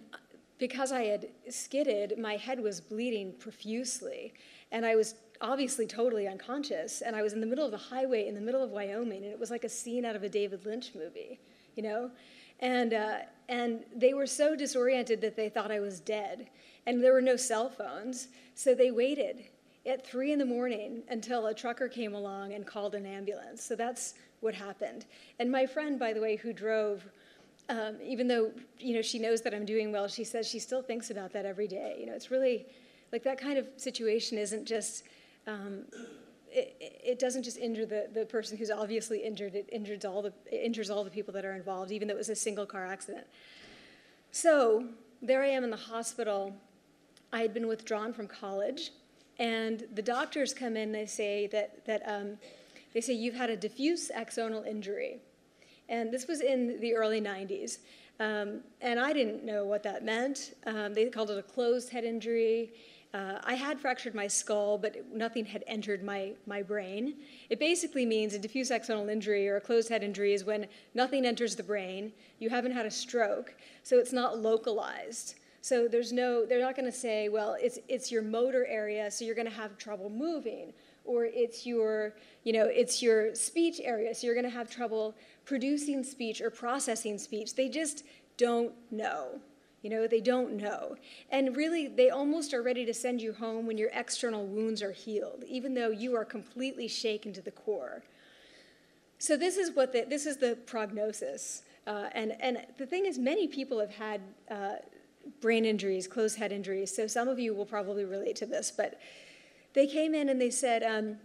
because 0.58 0.92
I 0.92 1.06
had 1.06 1.28
skidded, 1.50 2.18
my 2.18 2.36
head 2.36 2.60
was 2.60 2.80
bleeding 2.80 3.34
profusely, 3.34 4.34
and 4.72 4.86
I 4.86 4.96
was 4.96 5.16
obviously 5.42 5.88
totally 5.88 6.28
unconscious, 6.28 7.02
and 7.02 7.16
I 7.16 7.24
was 7.24 7.34
in 7.34 7.42
the 7.42 7.48
middle 7.48 7.66
of 7.66 7.72
the 7.72 7.78
highway 7.78 8.28
in 8.28 8.36
the 8.36 8.42
middle 8.42 8.64
of 8.64 8.70
Wyoming, 8.70 9.24
and 9.24 9.34
it 9.34 9.40
was 9.40 9.50
like 9.50 9.64
a 9.64 9.70
scene 9.70 10.06
out 10.06 10.16
of 10.16 10.24
a 10.24 10.30
David 10.30 10.66
Lynch 10.66 10.92
movie, 10.96 11.40
you 11.76 11.84
know, 11.84 12.12
and 12.60 12.94
uh, 12.94 13.18
and 13.50 13.84
they 13.96 14.14
were 14.14 14.28
so 14.28 14.56
disoriented 14.56 15.20
that 15.22 15.36
they 15.36 15.50
thought 15.50 15.72
I 15.72 15.80
was 15.80 16.00
dead 16.00 16.48
and 16.86 17.04
there 17.04 17.14
were 17.14 17.22
no 17.22 17.36
cell 17.36 17.70
phones, 17.70 18.28
so 18.56 18.74
they 18.74 18.92
waited 18.92 19.46
at 19.86 20.06
three 20.06 20.32
in 20.32 20.40
the 20.40 20.46
morning 20.46 21.04
until 21.10 21.48
a 21.48 21.54
trucker 21.54 21.88
came 21.88 22.14
along 22.14 22.54
and 22.54 22.66
called 22.66 22.96
an 22.96 23.06
ambulance. 23.06 23.64
So 23.64 23.76
that's 23.76 24.14
what 24.42 24.54
happened. 24.54 25.06
And 25.40 25.52
my 25.52 25.66
friend, 25.66 26.00
by 26.00 26.14
the 26.14 26.22
way, 26.22 26.36
who 26.36 26.54
drove, 26.54 27.04
um, 27.70 27.98
even 28.04 28.28
though 28.28 28.52
you 28.80 28.96
know 28.96 29.02
she 29.02 29.20
knows 29.20 29.42
that 29.42 29.54
I'm 29.54 29.66
doing 29.66 29.92
well, 29.92 30.08
she 30.08 30.24
says 30.24 30.48
she 30.48 30.60
still 30.60 30.82
thinks 30.82 31.10
about 31.10 31.34
that 31.34 31.46
every 31.46 31.68
day. 31.68 31.98
You 32.00 32.08
know, 32.08 32.14
it's 32.14 32.32
really 32.32 32.66
like 33.12 33.24
that 33.24 33.40
kind 33.40 33.58
of 33.58 33.68
situation 33.78 34.38
isn't 34.38 34.66
just. 34.66 35.04
Um, 35.48 35.86
it, 36.54 36.76
it, 37.02 37.18
doesn't 37.18 37.44
just 37.44 37.58
injure 37.58 37.86
the, 37.86 38.10
the 38.14 38.26
person 38.26 38.58
who's 38.58 38.70
obviously 38.70 39.24
injured, 39.24 39.56
it 39.56 39.70
injures 39.72 40.04
all, 40.04 40.22
the, 40.22 40.34
it 40.52 40.58
injures 40.58 40.90
all 40.90 41.06
the 41.06 41.10
people 41.10 41.34
that 41.34 41.46
are 41.46 41.54
involved, 41.54 41.94
even 41.94 42.10
though 42.10 42.14
it 42.14 42.18
was 42.18 42.28
a 42.28 42.36
single 42.36 42.66
car 42.66 42.86
accident. 42.86 43.26
So 44.34 44.86
there 45.22 45.42
I 45.42 45.48
am 45.48 45.64
in 45.64 45.70
the 45.70 45.78
hospital 45.78 46.54
I 47.34 47.42
had 47.42 47.54
been 47.54 47.68
withdrawn 47.68 48.14
from 48.14 48.28
college, 48.28 48.92
and 49.40 49.86
the 49.94 50.02
doctors 50.02 50.54
come 50.54 50.76
in. 50.76 50.92
They 50.92 51.06
say 51.06 51.48
that 51.48 51.86
that 51.86 52.02
um, 52.06 52.38
they 52.94 53.02
say 53.02 53.14
you've 53.14 53.36
had 53.36 53.50
a 53.50 53.58
diffuse 53.58 54.12
axonal 54.16 54.66
injury, 54.66 55.20
and 55.90 56.12
this 56.12 56.28
was 56.28 56.42
in 56.42 56.80
the 56.80 56.94
early 56.96 57.22
'90s. 57.22 57.80
Um, 58.20 58.60
and 58.82 59.00
I 59.00 59.14
didn't 59.14 59.44
know 59.44 59.66
what 59.66 59.82
that 59.84 60.06
meant. 60.06 60.54
Um, 60.68 60.94
they 60.94 61.06
called 61.06 61.32
it 61.32 61.40
a 61.40 61.44
closed 61.44 61.90
head 61.90 62.04
injury. 62.04 62.72
Uh, 63.14 63.40
I 63.44 63.56
had 63.56 63.80
fractured 63.80 64.16
my 64.16 64.28
skull, 64.28 64.78
but 64.78 65.12
nothing 65.12 65.44
had 65.44 65.64
entered 65.68 66.04
my, 66.04 66.34
my 66.46 66.62
brain. 66.62 67.16
It 67.50 67.60
basically 67.60 68.06
means 68.06 68.34
a 68.34 68.40
diffuse 68.40 68.70
axonal 68.70 69.12
injury 69.12 69.50
or 69.50 69.58
a 69.58 69.62
closed 69.62 69.90
head 69.90 70.04
injury 70.04 70.34
is 70.34 70.46
when 70.46 70.68
nothing 70.94 71.26
enters 71.26 71.56
the 71.56 71.64
brain, 71.64 72.14
you 72.40 72.50
haven't 72.50 72.72
had 72.72 72.86
a 72.86 72.92
stroke, 72.92 73.54
so 73.84 73.98
it's 73.98 74.14
not 74.14 74.40
localized. 74.40 75.36
So 75.62 75.88
there's 75.88 76.12
no, 76.12 76.46
they're 76.46 76.60
not 76.60 76.76
going 76.76 76.92
to 76.92 76.98
say, 76.98 77.30
well, 77.30 77.56
it's, 77.60 77.78
it's 77.88 78.12
your 78.12 78.24
motor 78.24 78.66
area, 78.66 79.12
so 79.12 79.24
you're 79.24 79.36
going 79.36 79.48
to 79.48 79.54
have 79.54 79.78
trouble 79.78 80.10
moving, 80.10 80.74
or 81.06 81.26
it's 81.26 81.66
your, 81.68 82.16
you 82.44 82.52
know, 82.52 82.66
it's 82.66 83.02
your 83.02 83.36
speech 83.36 83.80
area, 83.84 84.14
so 84.16 84.26
you're 84.26 84.36
going 84.36 84.44
to 84.44 84.50
have 84.50 84.70
trouble 84.70 85.16
producing 85.46 86.04
speech 86.04 86.42
or 86.42 86.50
processing 86.50 87.20
speech. 87.20 87.56
They 87.56 87.70
just 87.70 88.04
don't 88.38 88.74
know. 88.90 89.40
You 89.84 89.90
know, 89.90 90.08
they 90.08 90.22
don't 90.22 90.58
know. 90.58 90.96
And 91.32 91.56
really, 91.56 91.88
they 91.88 92.10
almost 92.10 92.54
are 92.54 92.62
ready 92.62 92.86
to 92.86 92.94
send 92.94 93.22
you 93.22 93.34
home 93.34 93.66
when 93.66 93.78
your 93.78 93.90
external 93.94 94.46
wounds 94.46 94.82
are 94.84 94.92
healed, 94.92 95.44
even 95.48 95.74
though 95.74 95.90
you 95.90 96.16
are 96.16 96.26
completely 96.26 96.88
shaken 96.88 97.34
to 97.34 97.42
the 97.42 97.52
core. 97.52 98.04
So 99.18 99.38
this 99.38 99.58
is 99.58 99.76
what 99.76 99.92
the, 99.92 100.06
this 100.08 100.26
is 100.26 100.38
the 100.38 100.58
prognosis. 100.66 101.64
Uh, 101.88 102.10
and, 102.14 102.36
and 102.40 102.66
the 102.78 102.86
thing 102.86 103.06
is, 103.06 103.18
many 103.18 103.48
people 103.48 103.80
have 103.80 103.94
had 103.96 104.22
uh, 104.50 104.74
brain 105.42 105.66
injuries, 105.66 106.08
closed 106.08 106.38
head 106.38 106.52
injuries. 106.52 106.96
So 106.96 107.08
some 107.08 107.28
of 107.28 107.40
you 107.40 107.54
will 107.54 107.66
probably 107.66 108.06
relate 108.06 108.36
to 108.38 108.46
this, 108.46 108.72
but 108.76 109.00
they 109.74 109.88
came 109.88 110.14
in 110.14 110.30
and 110.30 110.40
they 110.40 110.50
said, 110.50 110.84
um, 110.84 111.18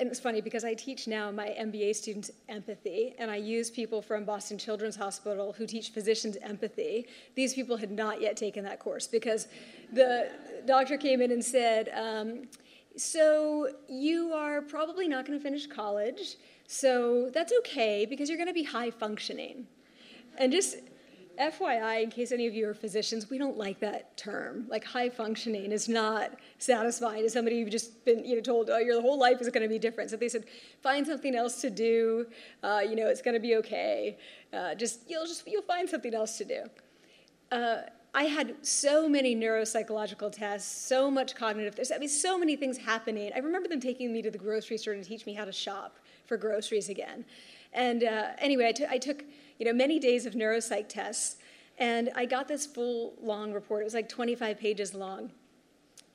and 0.00 0.08
it's 0.08 0.20
funny 0.20 0.40
because 0.40 0.64
I 0.64 0.74
teach 0.74 1.08
now 1.08 1.30
my 1.32 1.48
MBA 1.58 1.96
students 1.96 2.30
empathy, 2.48 3.16
and 3.18 3.30
I 3.30 3.36
use 3.36 3.68
people 3.68 4.00
from 4.00 4.24
Boston 4.24 4.56
Children's 4.56 4.94
Hospital 4.94 5.52
who 5.52 5.66
teach 5.66 5.90
physicians 5.90 6.36
empathy. 6.40 7.08
These 7.34 7.54
people 7.54 7.76
had 7.76 7.90
not 7.90 8.20
yet 8.20 8.36
taken 8.36 8.62
that 8.64 8.78
course 8.78 9.08
because 9.08 9.48
the 9.92 10.30
doctor 10.66 10.96
came 10.96 11.20
in 11.20 11.32
and 11.32 11.44
said, 11.44 11.90
um, 11.96 12.48
So 12.96 13.70
you 13.88 14.32
are 14.32 14.62
probably 14.62 15.08
not 15.08 15.26
going 15.26 15.36
to 15.36 15.42
finish 15.42 15.66
college, 15.66 16.36
so 16.68 17.30
that's 17.34 17.52
okay 17.60 18.06
because 18.06 18.28
you're 18.28 18.38
going 18.38 18.48
to 18.48 18.54
be 18.54 18.62
high 18.62 18.90
functioning. 18.92 19.66
And 20.38 20.52
just 20.52 20.76
FYI, 21.38 22.02
in 22.02 22.10
case 22.10 22.32
any 22.32 22.46
of 22.46 22.54
you 22.54 22.68
are 22.68 22.74
physicians, 22.74 23.30
we 23.30 23.38
don't 23.38 23.56
like 23.56 23.80
that 23.80 24.16
term. 24.16 24.66
Like 24.68 24.84
high 24.84 25.08
functioning 25.08 25.72
is 25.72 25.88
not 25.88 26.32
satisfying 26.58 27.22
to 27.22 27.30
somebody 27.30 27.56
you've 27.56 27.70
just 27.70 28.04
been 28.04 28.24
you 28.24 28.36
know 28.36 28.42
told, 28.42 28.70
oh, 28.70 28.78
your 28.78 29.00
whole 29.00 29.18
life 29.18 29.40
is 29.40 29.48
going 29.48 29.62
to 29.62 29.68
be 29.68 29.78
different. 29.78 30.10
So 30.10 30.16
they 30.16 30.28
said, 30.28 30.44
find 30.82 31.06
something 31.06 31.34
else 31.34 31.60
to 31.60 31.70
do. 31.70 32.26
Uh, 32.62 32.80
you 32.88 32.96
know, 32.96 33.06
it's 33.08 33.22
going 33.22 33.34
to 33.34 33.40
be 33.40 33.56
okay. 33.56 34.18
Uh, 34.52 34.74
just 34.74 35.00
you'll 35.08 35.26
just 35.26 35.46
you'll 35.46 35.62
find 35.62 35.88
something 35.88 36.14
else 36.14 36.38
to 36.38 36.44
do. 36.44 36.62
uh, 37.52 37.82
I 38.14 38.24
had 38.24 38.56
so 38.66 39.08
many 39.08 39.36
neuropsychological 39.36 40.32
tests, 40.32 40.86
so 40.86 41.10
much 41.10 41.34
cognitive. 41.34 41.76
There's, 41.76 41.92
I 41.92 41.98
mean, 41.98 42.08
so 42.08 42.38
many 42.38 42.56
things 42.56 42.78
happening. 42.78 43.30
I 43.34 43.38
remember 43.38 43.68
them 43.68 43.80
taking 43.80 44.12
me 44.12 44.22
to 44.22 44.30
the 44.30 44.38
grocery 44.38 44.78
store 44.78 44.94
to 44.94 45.04
teach 45.04 45.26
me 45.26 45.34
how 45.34 45.44
to 45.44 45.52
shop 45.52 45.98
for 46.26 46.36
groceries 46.36 46.88
again. 46.88 47.24
And 47.72 48.04
uh, 48.04 48.30
anyway, 48.38 48.72
I 48.88 48.98
took 48.98 49.24
you 49.58 49.66
know 49.66 49.72
many 49.72 49.98
days 49.98 50.26
of 50.26 50.34
neuropsych 50.34 50.88
tests, 50.88 51.36
and 51.78 52.10
I 52.14 52.24
got 52.24 52.48
this 52.48 52.66
full 52.66 53.14
long 53.20 53.52
report. 53.52 53.82
It 53.82 53.84
was 53.84 53.94
like 53.94 54.08
25 54.08 54.58
pages 54.58 54.94
long. 54.94 55.30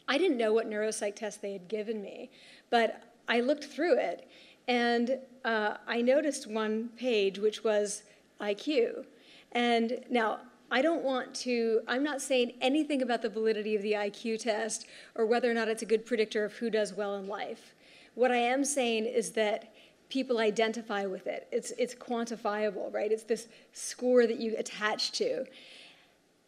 I 0.08 0.18
didn't 0.18 0.38
know 0.38 0.54
what 0.54 0.70
neuropsych 0.70 1.16
test 1.16 1.42
they 1.42 1.54
had 1.54 1.68
given 1.68 2.02
me, 2.02 2.30
but 2.70 3.04
I 3.28 3.40
looked 3.40 3.66
through 3.66 3.98
it, 4.00 4.28
and 4.68 5.18
uh, 5.46 5.78
I 5.88 6.02
noticed 6.02 6.48
one 6.48 6.90
page 6.98 7.40
which 7.40 7.64
was 7.64 8.04
IQ. 8.42 9.06
And 9.52 10.04
now 10.10 10.40
I 10.72 10.82
don't 10.82 11.04
want 11.04 11.34
to, 11.36 11.82
I'm 11.88 12.04
not 12.04 12.22
saying 12.22 12.54
anything 12.62 13.02
about 13.02 13.22
the 13.22 13.30
validity 13.30 13.76
of 13.76 13.82
the 13.82 13.94
IQ 13.94 14.40
test 14.40 14.88
or 15.16 15.26
whether 15.26 15.50
or 15.50 15.54
not 15.54 15.68
it's 15.68 15.84
a 15.84 15.86
good 15.86 16.06
predictor 16.06 16.44
of 16.46 16.54
who 16.54 16.70
does 16.70 16.94
well 16.94 17.16
in 17.16 17.28
life. 17.28 17.76
What 18.16 18.32
I 18.32 18.38
am 18.38 18.66
saying 18.66 19.06
is 19.06 19.32
that 19.32 19.73
people 20.14 20.38
identify 20.38 21.08
with 21.08 21.26
it. 21.26 21.48
It's, 21.52 21.72
it's 21.80 21.96
quantifiable, 21.96 22.94
right? 22.94 23.12
It's 23.12 23.24
this 23.24 23.48
score 23.72 24.28
that 24.28 24.40
you 24.40 24.54
attach 24.56 25.12
to. 25.14 25.46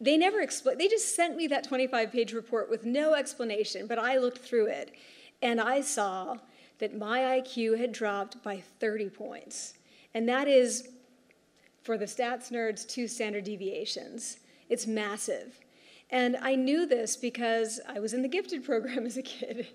They 0.00 0.16
never 0.16 0.40
explained, 0.40 0.78
they 0.78 0.86
just 0.86 1.16
sent 1.16 1.36
me 1.36 1.48
that 1.48 1.64
25 1.64 2.12
page 2.12 2.32
report 2.32 2.70
with 2.70 2.84
no 2.84 3.14
explanation, 3.14 3.88
but 3.88 3.98
I 3.98 4.18
looked 4.18 4.38
through 4.38 4.66
it 4.66 4.92
and 5.42 5.60
I 5.60 5.80
saw 5.80 6.36
that 6.78 6.96
my 6.96 7.40
IQ 7.40 7.76
had 7.76 7.90
dropped 7.90 8.40
by 8.44 8.62
30 8.78 9.10
points. 9.10 9.74
And 10.14 10.28
that 10.28 10.46
is, 10.46 10.88
for 11.82 11.98
the 11.98 12.04
stats 12.04 12.52
nerds, 12.52 12.88
two 12.88 13.08
standard 13.08 13.42
deviations. 13.42 14.36
It's 14.68 14.86
massive. 14.86 15.58
And 16.10 16.36
I 16.36 16.54
knew 16.54 16.86
this 16.86 17.16
because 17.16 17.80
I 17.88 17.98
was 17.98 18.14
in 18.14 18.22
the 18.22 18.28
gifted 18.28 18.64
program 18.64 19.06
as 19.06 19.16
a 19.16 19.22
kid. 19.22 19.66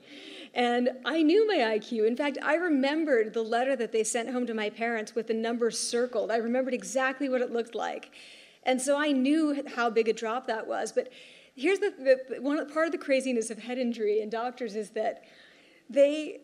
And 0.54 0.90
I 1.06 1.24
knew 1.24 1.48
my 1.48 1.78
IQ. 1.78 2.08
In 2.08 2.16
fact, 2.16 2.38
I 2.42 2.56
remembered 2.56 3.34
the 3.34 3.42
letter 3.42 3.76
that 3.78 3.92
they 3.92 4.04
sent 4.04 4.30
home 4.30 4.46
to 4.48 4.54
my 4.54 4.70
parents 4.70 5.16
with 5.16 5.28
the 5.28 5.34
numbers 5.34 5.80
circled. 5.80 6.30
I 6.30 6.38
remembered 6.38 6.74
exactly 6.74 7.30
what 7.30 7.42
it 7.42 7.52
looked 7.52 7.74
like. 7.74 8.12
And 8.64 8.82
so 8.82 8.98
I 8.98 9.12
knew 9.12 9.64
how 9.76 9.90
big 9.90 10.08
a 10.08 10.14
drop 10.14 10.48
that 10.48 10.68
was. 10.68 10.92
But 10.92 11.10
here's 11.56 11.80
the, 11.80 11.94
the 12.30 12.42
one 12.42 12.70
part 12.70 12.86
of 12.86 12.92
the 12.92 12.98
craziness 12.98 13.50
of 13.50 13.60
head 13.60 13.78
injury 13.78 14.22
and 14.22 14.32
doctors 14.32 14.76
is 14.76 14.92
that 14.92 15.24
they 15.90 16.40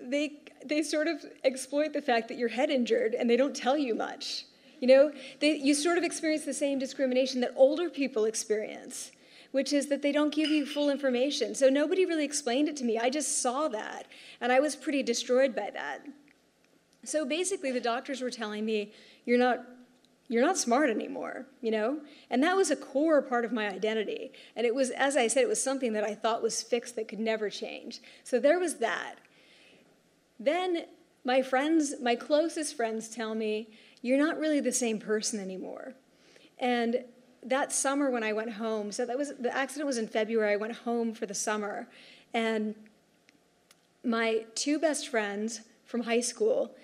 they 0.00 0.40
they 0.64 0.82
sort 0.82 1.06
of 1.06 1.24
exploit 1.44 1.92
the 1.92 2.02
fact 2.02 2.28
that 2.28 2.38
you're 2.38 2.48
head 2.48 2.70
injured 2.70 3.14
and 3.14 3.28
they 3.28 3.36
don't 3.36 3.54
tell 3.54 3.78
you 3.78 3.94
much. 3.94 4.46
You 4.80 4.88
know, 4.88 5.12
they, 5.40 5.56
you 5.56 5.74
sort 5.74 5.98
of 5.98 6.04
experience 6.04 6.44
the 6.44 6.52
same 6.52 6.78
discrimination 6.78 7.40
that 7.40 7.52
older 7.56 7.88
people 7.88 8.24
experience, 8.24 9.12
which 9.54 9.72
is 9.72 9.86
that 9.86 10.02
they 10.02 10.10
don't 10.10 10.34
give 10.34 10.50
you 10.50 10.66
full 10.66 10.90
information. 10.90 11.54
So 11.54 11.68
nobody 11.68 12.04
really 12.04 12.24
explained 12.24 12.68
it 12.68 12.76
to 12.78 12.84
me. 12.84 12.98
I 12.98 13.08
just 13.08 13.40
saw 13.40 13.68
that, 13.68 14.08
and 14.40 14.50
I 14.50 14.58
was 14.58 14.74
pretty 14.74 15.04
destroyed 15.04 15.54
by 15.54 15.70
that. 15.72 16.00
So 17.04 17.24
basically, 17.24 17.70
the 17.70 17.78
doctors 17.78 18.20
were 18.20 18.30
telling 18.30 18.64
me, 18.64 18.92
"You're 19.24 19.38
not." 19.38 19.64
You're 20.26 20.42
not 20.42 20.56
smart 20.56 20.88
anymore, 20.88 21.46
you 21.60 21.70
know? 21.70 22.00
And 22.30 22.42
that 22.42 22.56
was 22.56 22.70
a 22.70 22.76
core 22.76 23.20
part 23.20 23.44
of 23.44 23.52
my 23.52 23.68
identity. 23.68 24.32
And 24.56 24.66
it 24.66 24.74
was, 24.74 24.88
as 24.90 25.18
I 25.18 25.26
said, 25.26 25.42
it 25.42 25.48
was 25.48 25.62
something 25.62 25.92
that 25.92 26.02
I 26.02 26.14
thought 26.14 26.42
was 26.42 26.62
fixed 26.62 26.96
that 26.96 27.08
could 27.08 27.20
never 27.20 27.50
change. 27.50 28.00
So 28.24 28.38
there 28.38 28.58
was 28.58 28.76
that. 28.76 29.16
Then 30.40 30.86
my 31.24 31.42
friends, 31.42 31.96
my 32.00 32.16
closest 32.16 32.74
friends 32.74 33.10
tell 33.10 33.34
me, 33.34 33.68
you're 34.00 34.16
not 34.16 34.38
really 34.38 34.60
the 34.60 34.72
same 34.72 34.98
person 34.98 35.38
anymore. 35.40 35.92
And 36.58 37.04
that 37.44 37.72
summer 37.72 38.10
when 38.10 38.22
I 38.22 38.32
went 38.32 38.52
home, 38.52 38.90
so 38.92 39.04
that 39.04 39.18
was 39.18 39.34
the 39.38 39.54
accident 39.54 39.86
was 39.86 39.98
in 39.98 40.08
February. 40.08 40.52
I 40.52 40.56
went 40.56 40.74
home 40.74 41.12
for 41.14 41.26
the 41.26 41.34
summer, 41.34 41.86
and 42.32 42.74
my 44.04 44.44
two 44.54 44.78
best 44.78 45.08
friends 45.08 45.60
from 45.84 46.02
high 46.02 46.20
school, 46.20 46.74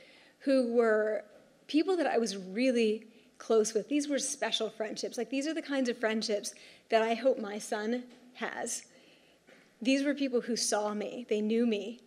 who 0.40 0.72
were 0.72 1.24
people 1.66 1.96
that 1.96 2.06
I 2.06 2.18
was 2.18 2.36
really 2.36 3.06
close 3.38 3.74
with, 3.74 3.88
these 3.88 4.08
were 4.08 4.18
special 4.18 4.70
friendships. 4.70 5.16
Like 5.18 5.30
these 5.30 5.46
are 5.46 5.54
the 5.54 5.62
kinds 5.62 5.88
of 5.88 5.98
friendships 5.98 6.54
that 6.90 7.02
I 7.02 7.14
hope 7.14 7.38
my 7.38 7.58
son 7.58 8.04
has. 8.34 8.84
These 9.82 10.04
were 10.04 10.14
people 10.14 10.42
who 10.42 10.56
saw 10.56 10.94
me, 10.94 11.26
they 11.28 11.40
knew 11.40 11.66
me, 11.66 12.00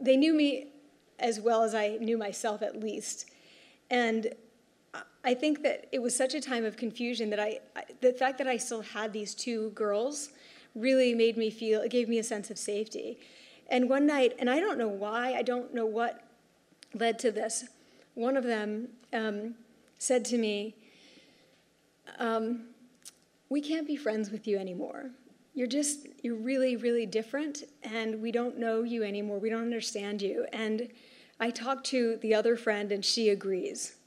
they 0.00 0.16
knew 0.16 0.34
me 0.34 0.68
as 1.18 1.40
well 1.40 1.62
as 1.62 1.74
I 1.74 1.96
knew 2.00 2.18
myself, 2.18 2.62
at 2.62 2.80
least. 2.80 3.30
And 3.90 4.34
I 5.24 5.34
think 5.34 5.62
that 5.62 5.88
it 5.92 6.00
was 6.00 6.16
such 6.16 6.34
a 6.34 6.40
time 6.40 6.64
of 6.64 6.76
confusion 6.76 7.28
that 7.30 7.40
I, 7.40 7.60
the 8.00 8.12
fact 8.12 8.38
that 8.38 8.46
I 8.46 8.56
still 8.56 8.80
had 8.80 9.12
these 9.12 9.34
two 9.34 9.70
girls 9.70 10.30
really 10.74 11.14
made 11.14 11.36
me 11.36 11.50
feel, 11.50 11.80
it 11.82 11.90
gave 11.90 12.08
me 12.08 12.18
a 12.18 12.24
sense 12.24 12.50
of 12.50 12.58
safety. 12.58 13.18
And 13.68 13.90
one 13.90 14.06
night, 14.06 14.34
and 14.38 14.48
I 14.48 14.60
don't 14.60 14.78
know 14.78 14.88
why, 14.88 15.34
I 15.34 15.42
don't 15.42 15.74
know 15.74 15.84
what 15.84 16.22
led 16.94 17.18
to 17.20 17.30
this, 17.30 17.66
one 18.14 18.36
of 18.36 18.44
them 18.44 18.88
um, 19.12 19.54
said 19.98 20.24
to 20.26 20.38
me, 20.38 20.74
um, 22.18 22.68
We 23.50 23.60
can't 23.60 23.86
be 23.86 23.96
friends 23.96 24.30
with 24.30 24.46
you 24.46 24.58
anymore. 24.58 25.10
You're 25.54 25.66
just 25.66 26.06
you're 26.22 26.36
really 26.36 26.76
really 26.76 27.04
different 27.04 27.64
and 27.82 28.22
we 28.22 28.30
don't 28.30 28.58
know 28.58 28.82
you 28.82 29.02
anymore. 29.02 29.38
We 29.38 29.50
don't 29.50 29.62
understand 29.62 30.22
you. 30.22 30.46
And 30.52 30.88
i 31.40 31.50
talked 31.50 31.84
to 31.86 32.16
the 32.16 32.34
other 32.34 32.56
friend 32.56 32.90
and 32.92 33.04
she 33.04 33.28
agrees 33.28 33.97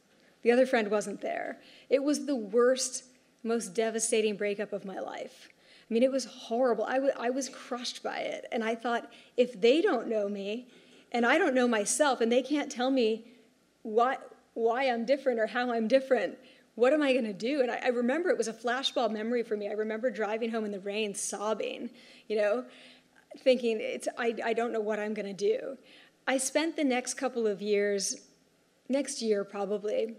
the 0.43 0.51
other 0.51 0.65
friend 0.65 0.89
wasn't 0.89 1.21
there 1.21 1.59
it 1.89 2.03
was 2.03 2.25
the 2.25 2.35
worst 2.35 3.03
most 3.43 3.73
devastating 3.73 4.35
breakup 4.35 4.73
of 4.73 4.85
my 4.85 4.99
life 4.99 5.49
i 5.89 5.93
mean 5.93 6.03
it 6.03 6.11
was 6.11 6.25
horrible 6.25 6.85
I, 6.85 6.95
w- 6.95 7.13
I 7.17 7.29
was 7.29 7.49
crushed 7.49 8.03
by 8.03 8.19
it 8.19 8.45
and 8.51 8.63
i 8.63 8.75
thought 8.75 9.11
if 9.37 9.59
they 9.59 9.81
don't 9.81 10.07
know 10.07 10.29
me 10.29 10.67
and 11.11 11.25
i 11.25 11.37
don't 11.37 11.55
know 11.55 11.67
myself 11.67 12.21
and 12.21 12.31
they 12.31 12.43
can't 12.43 12.71
tell 12.71 12.91
me 12.91 13.25
why 13.83 14.17
why 14.53 14.83
i'm 14.83 15.05
different 15.05 15.39
or 15.39 15.47
how 15.47 15.71
i'm 15.71 15.87
different 15.87 16.37
what 16.75 16.93
am 16.93 17.01
I 17.01 17.11
going 17.13 17.25
to 17.25 17.33
do? 17.33 17.61
And 17.61 17.69
I, 17.69 17.81
I, 17.83 17.87
remember 17.89 18.29
it 18.29 18.37
was 18.37 18.47
a 18.47 18.53
flashbulb 18.53 19.11
memory 19.11 19.43
for 19.43 19.57
me. 19.57 19.67
I 19.67 19.73
remember 19.73 20.09
driving 20.09 20.51
home 20.51 20.65
in 20.65 20.71
the 20.71 20.79
rain, 20.79 21.13
sobbing, 21.13 21.89
you 22.27 22.37
know, 22.37 22.65
thinking, 23.39 23.79
it's, 23.79 24.07
I, 24.17 24.35
I 24.43 24.53
don't 24.53 24.71
know 24.71 24.79
what 24.79 24.99
I'm 24.99 25.13
going 25.13 25.27
to 25.27 25.33
do. 25.33 25.77
I 26.27 26.37
spent 26.37 26.75
the 26.75 26.83
next 26.83 27.15
couple 27.15 27.45
of 27.45 27.61
years, 27.61 28.15
next 28.89 29.21
year 29.21 29.43
probably, 29.43 30.15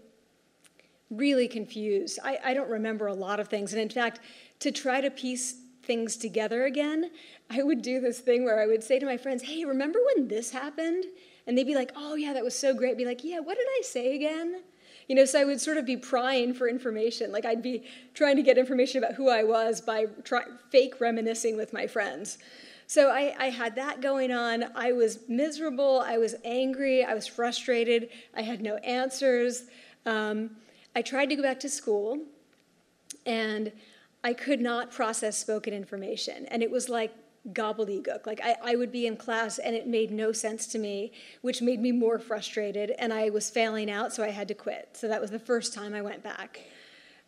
really 1.17 1.47
confused. 1.47 2.19
I, 2.23 2.39
I 2.43 2.53
don't 2.53 2.69
remember 2.69 3.07
a 3.07 3.13
lot 3.13 3.39
of 3.39 3.47
things. 3.47 3.73
And 3.73 3.81
in 3.81 3.89
fact, 3.89 4.19
to 4.59 4.71
try 4.71 5.01
to 5.01 5.11
piece 5.11 5.55
things 5.83 6.15
together 6.15 6.65
again, 6.65 7.11
I 7.49 7.63
would 7.63 7.81
do 7.81 7.99
this 7.99 8.19
thing 8.19 8.45
where 8.45 8.61
I 8.61 8.67
would 8.67 8.83
say 8.83 8.99
to 8.99 9.05
my 9.05 9.17
friends, 9.17 9.43
hey, 9.43 9.65
remember 9.65 9.99
when 10.15 10.27
this 10.27 10.51
happened? 10.51 11.05
And 11.45 11.57
they'd 11.57 11.65
be 11.65 11.75
like, 11.75 11.91
oh, 11.95 12.15
yeah, 12.15 12.33
that 12.33 12.43
was 12.43 12.57
so 12.57 12.73
great. 12.73 12.91
I'd 12.91 12.97
be 12.97 13.05
like, 13.05 13.23
yeah, 13.23 13.39
what 13.39 13.57
did 13.57 13.67
I 13.67 13.81
say 13.83 14.15
again? 14.15 14.61
You 15.07 15.15
know, 15.15 15.25
so 15.25 15.41
I 15.41 15.45
would 15.45 15.59
sort 15.59 15.77
of 15.77 15.85
be 15.85 15.97
prying 15.97 16.53
for 16.53 16.69
information. 16.69 17.31
Like 17.31 17.45
I'd 17.45 17.61
be 17.61 17.83
trying 18.13 18.37
to 18.37 18.41
get 18.41 18.57
information 18.57 19.03
about 19.03 19.15
who 19.15 19.29
I 19.29 19.43
was 19.43 19.81
by 19.81 20.05
try, 20.23 20.43
fake 20.69 21.01
reminiscing 21.01 21.57
with 21.57 21.73
my 21.73 21.87
friends. 21.87 22.37
So 22.87 23.09
I, 23.09 23.35
I, 23.39 23.49
had 23.49 23.75
that 23.75 24.01
going 24.01 24.31
on. 24.31 24.65
I 24.75 24.91
was 24.91 25.19
miserable. 25.27 26.03
I 26.05 26.17
was 26.17 26.35
angry. 26.43 27.03
I 27.03 27.13
was 27.13 27.25
frustrated. 27.25 28.09
I 28.35 28.41
had 28.41 28.61
no 28.61 28.75
answers. 28.77 29.63
Um, 30.05 30.51
I 30.95 31.01
tried 31.01 31.27
to 31.27 31.35
go 31.35 31.41
back 31.41 31.59
to 31.61 31.69
school, 31.69 32.19
and 33.25 33.71
I 34.23 34.33
could 34.33 34.61
not 34.61 34.91
process 34.91 35.37
spoken 35.37 35.73
information. 35.73 36.45
And 36.47 36.63
it 36.63 36.71
was 36.71 36.87
like 36.89 37.13
gobbledygook. 37.51 38.25
Like 38.25 38.39
I, 38.43 38.55
I 38.63 38.75
would 38.75 38.91
be 38.91 39.05
in 39.05 39.17
class 39.17 39.59
and 39.59 39.75
it 39.75 39.85
made 39.85 40.11
no 40.11 40.31
sense 40.31 40.65
to 40.67 40.79
me, 40.79 41.11
which 41.41 41.61
made 41.61 41.81
me 41.81 41.91
more 41.91 42.17
frustrated, 42.19 42.91
and 42.91 43.11
I 43.11 43.29
was 43.29 43.49
failing 43.49 43.89
out, 43.91 44.13
so 44.13 44.23
I 44.23 44.29
had 44.29 44.47
to 44.47 44.53
quit. 44.53 44.89
So 44.93 45.07
that 45.07 45.19
was 45.19 45.31
the 45.31 45.39
first 45.39 45.73
time 45.73 45.93
I 45.93 46.01
went 46.01 46.23
back. 46.23 46.61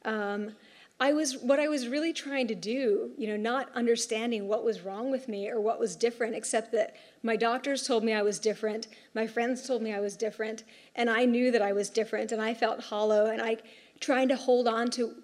Um, 0.06 0.56
I 1.00 1.12
was 1.12 1.38
what 1.38 1.60
I 1.60 1.68
was 1.68 1.90
really 1.90 2.14
trying 2.14 2.48
to 2.48 2.56
do, 2.56 3.12
you 3.18 3.28
know, 3.28 3.36
not 3.36 3.70
understanding 3.76 4.48
what 4.48 4.64
was 4.64 4.82
wrong 4.82 5.12
with 5.12 5.28
me 5.28 5.50
or 5.50 5.60
what 5.60 5.78
was 5.80 5.96
different, 5.96 6.36
except 6.36 6.72
that 6.72 6.96
my 7.22 7.36
doctors 7.36 7.86
told 7.86 8.04
me 8.04 8.14
I 8.14 8.22
was 8.22 8.40
different, 8.40 8.88
my 9.14 9.28
friends 9.28 9.68
told 9.68 9.82
me 9.82 9.94
I 9.94 10.00
was 10.00 10.16
different, 10.16 10.64
and 10.96 11.10
I 11.10 11.26
knew 11.26 11.52
that 11.52 11.62
I 11.62 11.74
was 11.74 11.90
different, 11.90 12.32
and 12.32 12.42
I 12.42 12.54
felt 12.54 12.80
hollow, 12.80 13.26
and 13.26 13.42
I 13.42 13.58
trying 14.00 14.30
to 14.30 14.38
hold 14.38 14.68
on 14.68 14.90
to 14.92 15.16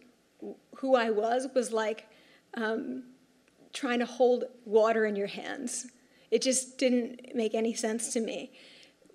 who 0.76 0.96
I 0.96 1.10
was 1.10 1.48
was 1.56 1.72
like 1.72 2.08
um, 2.56 3.04
trying 3.72 4.00
to 4.00 4.06
hold 4.06 4.46
water 4.66 5.06
in 5.06 5.16
your 5.16 5.28
hands. 5.28 5.88
It 6.32 6.42
just 6.42 6.78
didn't 6.78 7.34
make 7.34 7.54
any 7.54 7.74
sense 7.74 8.12
to 8.14 8.20
me. 8.20 8.52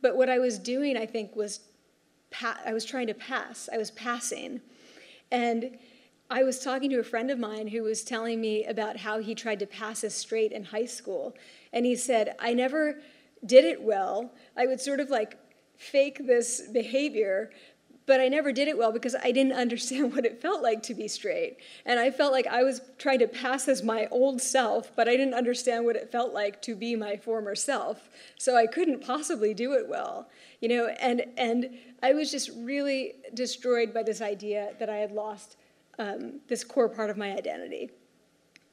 But 0.00 0.16
what 0.16 0.30
I 0.30 0.38
was 0.38 0.58
doing, 0.58 0.96
I 0.96 1.06
think, 1.06 1.34
was 1.36 1.60
pa- 2.30 2.60
I 2.64 2.72
was 2.72 2.84
trying 2.84 3.08
to 3.08 3.14
pass. 3.14 3.68
I 3.72 3.76
was 3.76 3.90
passing. 3.90 4.60
And 5.30 5.78
I 6.28 6.42
was 6.42 6.58
talking 6.58 6.90
to 6.90 6.98
a 6.98 7.04
friend 7.04 7.30
of 7.30 7.38
mine 7.38 7.68
who 7.68 7.82
was 7.82 8.02
telling 8.02 8.40
me 8.40 8.64
about 8.64 8.96
how 8.96 9.20
he 9.20 9.34
tried 9.34 9.60
to 9.60 9.66
pass 9.66 10.02
a 10.02 10.10
straight 10.10 10.50
in 10.50 10.64
high 10.64 10.86
school. 10.86 11.36
And 11.72 11.86
he 11.86 11.94
said, 11.94 12.34
I 12.40 12.52
never 12.52 13.00
did 13.44 13.64
it 13.64 13.80
well. 13.80 14.32
I 14.56 14.66
would 14.66 14.80
sort 14.80 14.98
of 14.98 15.08
like 15.08 15.38
fake 15.76 16.26
this 16.26 16.62
behavior, 16.72 17.50
but 18.06 18.20
I 18.20 18.26
never 18.26 18.50
did 18.50 18.66
it 18.66 18.76
well 18.76 18.90
because 18.90 19.14
I 19.14 19.30
didn't 19.30 19.52
understand 19.64 20.14
what 20.14 20.26
it 20.26 20.42
felt 20.42 20.62
like 20.62 20.82
to 20.84 20.94
be 20.94 21.06
straight. 21.06 21.58
And 21.84 22.00
I 22.00 22.10
felt 22.10 22.32
like 22.32 22.48
I 22.48 22.64
was 22.64 22.80
trying 22.98 23.20
to 23.20 23.28
pass 23.28 23.68
as 23.68 23.84
my 23.84 24.08
old 24.10 24.42
self, 24.42 24.96
but 24.96 25.08
I 25.08 25.16
didn't 25.16 25.34
understand 25.34 25.84
what 25.84 25.94
it 25.94 26.10
felt 26.10 26.34
like 26.34 26.60
to 26.62 26.74
be 26.74 26.96
my 26.96 27.16
former 27.16 27.54
self. 27.54 28.08
So 28.36 28.56
I 28.56 28.66
couldn't 28.66 29.00
possibly 29.00 29.54
do 29.54 29.74
it 29.74 29.88
well. 29.88 30.28
You 30.60 30.70
know, 30.70 30.86
and 30.86 31.24
and 31.36 31.78
I 32.02 32.14
was 32.14 32.32
just 32.32 32.50
really 32.56 33.14
destroyed 33.32 33.94
by 33.94 34.02
this 34.02 34.20
idea 34.20 34.72
that 34.80 34.90
I 34.90 34.96
had 34.96 35.12
lost 35.12 35.56
um, 35.98 36.40
this 36.48 36.64
core 36.64 36.88
part 36.88 37.10
of 37.10 37.16
my 37.16 37.32
identity. 37.32 37.90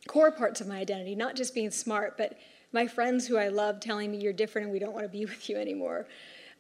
Core 0.08 0.32
parts 0.32 0.62
of 0.62 0.68
my 0.68 0.80
identity, 0.80 1.16
not 1.16 1.36
just 1.36 1.54
being 1.54 1.72
smart, 1.72 2.18
but 2.18 2.38
my 2.74 2.88
friends 2.88 3.28
who 3.28 3.38
I 3.38 3.48
love 3.48 3.80
telling 3.80 4.12
me 4.12 4.18
you're 4.18 4.34
different 4.34 4.66
and 4.66 4.74
we 4.74 4.80
don't 4.80 4.94
want 4.94 5.06
to 5.06 5.10
be 5.10 5.26
with 5.26 5.50
you 5.50 5.58
anymore. 5.58 6.08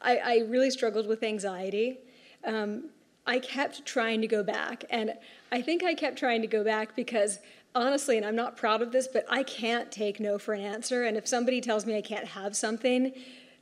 I, 0.01 0.17
I 0.17 0.38
really 0.50 0.72
struggled 0.72 1.08
with 1.08 1.24
anxiety 1.24 1.98
um, 2.46 2.89
I 3.25 3.39
kept 3.39 3.86
trying 3.86 4.22
to 4.22 4.27
go 4.27 4.43
back. 4.43 4.86
And 4.89 5.13
I 5.51 5.62
think 5.62 5.84
I 5.84 5.93
kept 5.93 6.17
trying 6.17 6.41
to 6.41 6.48
go 6.48 6.63
back 6.63 6.96
because 6.96 7.39
honestly, 7.75 8.17
and 8.17 8.25
I'm 8.25 8.36
not 8.36 8.58
proud 8.58 8.82
of 8.82 8.91
this, 8.91 9.08
but 9.08 9.25
I 9.29 9.43
can't 9.43 9.91
take 9.91 10.20
no 10.20 10.38
for 10.38 10.53
an 10.53 10.62
answer. 10.62 11.03
And 11.03 11.17
if 11.17 11.27
somebody 11.27 11.62
tells 11.62 11.86
me 11.86 11.98
I 11.98 12.01
can't 12.01 12.27
have 12.27 12.55
something, 12.55 13.13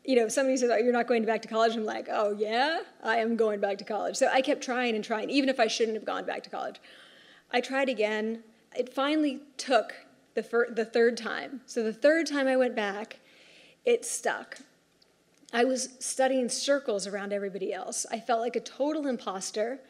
you 0.03 0.15
know, 0.15 0.27
somebody 0.27 0.58
says, 0.58 0.70
oh, 0.72 0.77
you're 0.77 0.93
not 0.93 1.08
going 1.08 1.25
back 1.25 1.41
to 1.43 1.48
college, 1.48 1.75
I'm 1.75 1.86
like, 1.86 2.08
oh, 2.12 2.36
yeah, 2.38 2.81
I 3.03 3.17
am 3.17 3.36
going 3.36 3.60
back 3.60 3.77
to 3.79 3.84
college. 3.84 4.15
So 4.15 4.27
I 4.31 4.41
kept 4.41 4.63
trying 4.63 4.96
and 4.96 5.03
trying, 5.03 5.29
even 5.29 5.50
if 5.50 5.60
I 5.60 5.67
shouldn't 5.67 5.96
have 5.96 6.05
gone 6.05 6.25
back 6.25 6.43
to 6.43 6.50
college. 6.50 6.81
I 7.51 7.62
tried 7.62 7.89
again. 7.89 8.43
It 8.75 8.91
finally 8.93 9.41
took 9.58 9.93
the, 10.34 10.41
fir- 10.41 10.72
the 10.72 10.86
third 10.86 11.17
time. 11.17 11.62
So 11.65 11.84
the 11.84 11.93
third 11.93 12.25
time 12.25 12.48
I 12.48 12.55
went 12.55 12.75
back, 12.75 13.20
it 13.86 14.05
stuck. 14.05 14.60
I 15.53 15.65
was 15.65 15.89
studying 16.00 16.50
circles 16.50 17.05
around 17.05 17.34
everybody 17.34 17.74
else. 17.74 18.05
I 18.10 18.20
felt 18.20 18.39
like 18.39 18.55
a 18.55 18.62
total 18.62 19.08
imposter. 19.08 19.81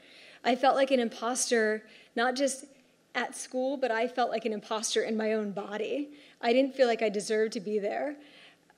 I 0.44 0.56
felt 0.56 0.76
like 0.76 0.92
an 0.92 1.00
imposter, 1.00 1.84
not 2.16 2.36
just 2.36 2.66
at 3.14 3.36
school, 3.36 3.78
but 3.78 3.92
I 3.92 4.08
felt 4.08 4.32
like 4.32 4.46
an 4.46 4.54
imposter 4.54 5.04
in 5.04 5.16
my 5.16 5.34
own 5.34 5.52
body. 5.52 6.10
I 6.42 6.52
didn't 6.52 6.76
feel 6.76 6.88
like 6.88 7.04
I 7.04 7.10
deserved 7.10 7.54
to 7.54 7.60
be 7.60 7.78
there. 7.78 8.16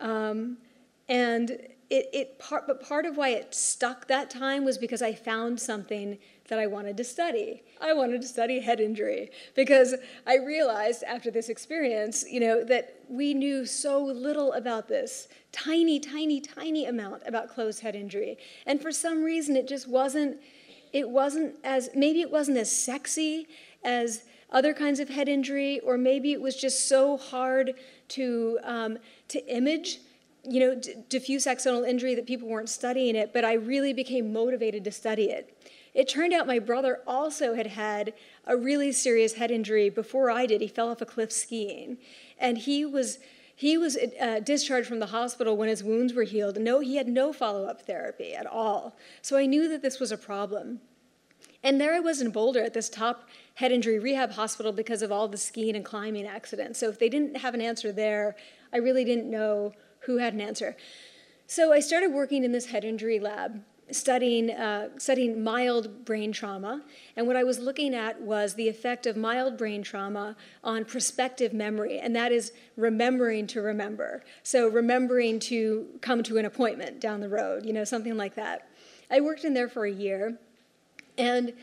Um, 0.02 0.58
and 1.08 1.52
it, 1.90 2.10
it 2.12 2.40
part, 2.40 2.66
but 2.66 2.82
part 2.82 3.06
of 3.06 3.18
why 3.18 3.30
it 3.30 3.54
stuck 3.54 4.08
that 4.08 4.30
time 4.30 4.66
was 4.66 4.78
because 4.78 5.02
I 5.02 5.14
found 5.14 5.60
something 5.60 6.18
that 6.48 6.60
I 6.60 6.68
wanted 6.68 6.98
to 6.98 7.04
study. 7.04 7.64
I 7.80 7.94
wanted 7.94 8.22
to 8.22 8.28
study 8.28 8.60
head 8.60 8.80
injury 8.80 9.30
because 9.56 9.96
I 10.26 10.38
realized 10.38 11.04
after 11.04 11.32
this 11.32 11.50
experience, 11.50 12.26
you 12.30 12.40
know, 12.40 12.64
that 12.66 12.96
we 13.10 13.34
knew 13.34 13.66
so 13.66 14.04
little 14.04 14.54
about 14.54 14.88
this 14.88 15.28
tiny, 15.52 16.00
tiny, 16.00 16.42
tiny 16.42 16.86
amount 16.86 17.24
about 17.26 17.50
closed 17.50 17.82
head 17.82 17.96
injury. 17.96 18.38
And 18.66 18.82
for 18.82 18.92
some 18.92 19.24
reason, 19.24 19.56
it 19.56 19.68
just 19.68 19.88
wasn't, 19.88 20.38
it 20.92 21.08
wasn't 21.08 21.56
as, 21.64 21.90
maybe 21.96 22.22
it 22.22 22.32
wasn't 22.32 22.58
as 22.58 22.76
sexy 22.76 23.48
as 23.84 24.24
other 24.52 24.74
kinds 24.74 25.00
of 25.00 25.10
head 25.10 25.30
injury, 25.30 25.80
or 25.82 25.98
maybe 25.98 26.32
it 26.32 26.42
was 26.42 26.56
just 26.56 26.88
so 26.88 27.18
hard 27.18 27.74
to, 28.10 28.60
um, 28.64 28.98
to 29.28 29.46
image 29.48 30.00
you 30.44 30.60
know, 30.60 30.82
diffuse 31.10 31.46
axonal 31.46 31.88
injury 31.88 32.16
that 32.16 32.28
people 32.28 32.48
weren't 32.48 32.70
studying 32.70 33.16
it, 33.16 33.32
but 33.34 33.46
I 33.46 33.54
really 33.54 33.94
became 33.94 34.34
motivated 34.34 34.84
to 34.84 34.92
study 34.92 35.26
it. 35.30 35.58
It 35.94 36.10
turned 36.10 36.34
out 36.34 36.48
my 36.48 36.60
brother 36.60 37.02
also 37.06 37.54
had 37.54 37.68
had 37.68 38.14
a 38.46 38.58
really 38.58 38.92
serious 38.92 39.34
head 39.34 39.52
injury 39.52 39.90
before 39.90 40.30
I 40.32 40.46
did. 40.46 40.60
He 40.60 40.68
fell 40.68 40.90
off 40.90 41.02
a 41.02 41.06
cliff 41.06 41.32
skiing, 41.32 41.98
and 42.40 42.58
he 42.58 42.84
was 42.86 43.20
he 43.56 43.78
was 43.78 43.98
uh, 44.20 44.40
discharged 44.40 44.88
from 44.88 45.00
the 45.00 45.06
hospital 45.08 45.56
when 45.56 45.70
his 45.70 45.84
wounds 45.84 46.14
were 46.14 46.24
healed. 46.24 46.58
No, 46.58 46.80
he 46.80 46.96
had 46.96 47.08
no 47.08 47.32
follow-up 47.32 47.84
therapy 47.84 48.34
at 48.34 48.48
all. 48.48 48.98
So 49.22 49.38
I 49.38 49.46
knew 49.46 49.70
that 49.70 49.84
this 49.84 50.00
was 50.00 50.12
a 50.12 50.18
problem. 50.18 50.82
And 51.64 51.80
there 51.80 51.94
I 51.94 52.00
was 52.00 52.20
in 52.20 52.32
Boulder 52.32 52.62
at 52.62 52.74
this 52.74 52.90
top 52.90 53.30
head 53.54 53.72
injury 53.72 54.00
rehab 54.00 54.32
hospital 54.32 54.72
because 54.72 55.04
of 55.04 55.12
all 55.12 55.28
the 55.28 55.38
skiing 55.38 55.76
and 55.76 55.86
climbing 55.86 56.26
accidents. 56.26 56.80
So 56.80 56.90
if 56.90 56.98
they 56.98 57.10
didn't 57.10 57.38
have 57.38 57.54
an 57.54 57.62
answer 57.62 57.92
there, 57.92 58.36
I 58.74 58.78
really 58.78 59.06
didn't 59.06 59.30
know 59.30 59.72
who 60.06 60.18
had 60.18 60.34
an 60.34 60.42
answer. 60.42 60.76
So 61.48 61.72
I 61.72 61.80
started 61.80 62.12
working 62.12 62.44
in 62.44 62.52
this 62.52 62.68
head 62.68 62.84
injury 62.84 63.20
lab 63.20 63.64
studying, 63.92 64.50
uh, 64.50 64.90
studying 64.98 65.44
mild 65.44 66.06
brain 66.06 66.32
trauma. 66.32 66.82
And 67.16 67.28
what 67.28 67.36
I 67.36 67.44
was 67.44 67.60
looking 67.60 67.94
at 67.94 68.22
was 68.22 68.56
the 68.56 68.68
effect 68.68 69.06
of 69.06 69.18
mild 69.18 69.58
brain 69.58 69.84
trauma 69.84 70.36
on 70.64 70.86
prospective 70.86 71.54
memory, 71.54 72.00
and 72.00 72.16
that 72.16 72.32
is 72.32 72.54
remembering 72.76 73.48
to 73.48 73.62
remember. 73.62 74.24
So, 74.42 74.68
remembering 74.68 75.40
to 75.42 75.88
come 76.02 76.24
to 76.24 76.38
an 76.38 76.46
appointment 76.46 77.00
down 77.00 77.20
the 77.20 77.30
road, 77.30 77.66
you 77.66 77.74
know, 77.74 77.84
something 77.84 78.18
like 78.18 78.36
that. 78.36 78.68
I 79.12 79.22
worked 79.22 79.44
in 79.44 79.54
there 79.54 79.70
for 79.70 79.86
a 79.86 79.92
year, 79.92 80.38
and 81.18 81.54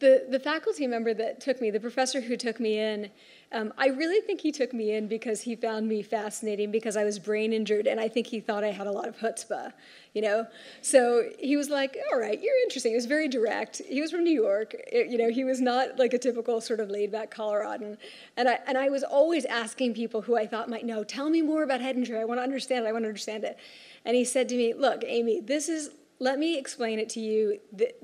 the, 0.00 0.26
the 0.28 0.40
faculty 0.40 0.86
member 0.86 1.14
that 1.14 1.40
took 1.40 1.60
me, 1.60 1.70
the 1.70 1.80
professor 1.80 2.20
who 2.20 2.36
took 2.36 2.58
me 2.58 2.78
in, 2.78 3.10
um, 3.52 3.72
I 3.78 3.86
really 3.86 4.20
think 4.20 4.40
he 4.40 4.50
took 4.50 4.72
me 4.72 4.92
in 4.96 5.06
because 5.06 5.40
he 5.40 5.54
found 5.54 5.88
me 5.88 6.02
fascinating 6.02 6.72
because 6.72 6.96
I 6.96 7.04
was 7.04 7.20
brain 7.20 7.52
injured, 7.52 7.86
and 7.86 8.00
I 8.00 8.08
think 8.08 8.26
he 8.26 8.40
thought 8.40 8.64
I 8.64 8.72
had 8.72 8.88
a 8.88 8.90
lot 8.90 9.06
of 9.06 9.16
chutzpah, 9.16 9.72
you 10.12 10.22
know. 10.22 10.44
So 10.82 11.30
he 11.38 11.56
was 11.56 11.70
like, 11.70 11.96
"All 12.12 12.18
right, 12.18 12.40
you're 12.42 12.60
interesting." 12.64 12.90
He 12.90 12.96
was 12.96 13.06
very 13.06 13.28
direct. 13.28 13.80
He 13.88 14.00
was 14.00 14.10
from 14.10 14.24
New 14.24 14.32
York, 14.32 14.74
it, 14.88 15.06
you 15.06 15.16
know. 15.16 15.30
He 15.30 15.44
was 15.44 15.60
not 15.60 16.00
like 16.00 16.14
a 16.14 16.18
typical 16.18 16.60
sort 16.60 16.80
of 16.80 16.90
laid-back 16.90 17.30
Coloradan, 17.30 17.96
and 18.36 18.48
I 18.48 18.58
and 18.66 18.76
I 18.76 18.88
was 18.88 19.04
always 19.04 19.44
asking 19.44 19.94
people 19.94 20.22
who 20.22 20.36
I 20.36 20.48
thought 20.48 20.68
might 20.68 20.84
know, 20.84 21.04
"Tell 21.04 21.30
me 21.30 21.40
more 21.40 21.62
about 21.62 21.80
head 21.80 21.94
injury. 21.96 22.18
I 22.18 22.24
want 22.24 22.38
to 22.38 22.42
understand 22.42 22.86
it. 22.86 22.88
I 22.88 22.92
want 22.92 23.04
to 23.04 23.08
understand 23.08 23.44
it." 23.44 23.56
And 24.04 24.16
he 24.16 24.24
said 24.24 24.48
to 24.48 24.56
me, 24.56 24.74
"Look, 24.74 25.04
Amy, 25.06 25.38
this 25.38 25.68
is 25.68 25.90
let 26.24 26.38
me 26.38 26.58
explain 26.58 26.98
it 26.98 27.08
to 27.10 27.20
you 27.20 27.58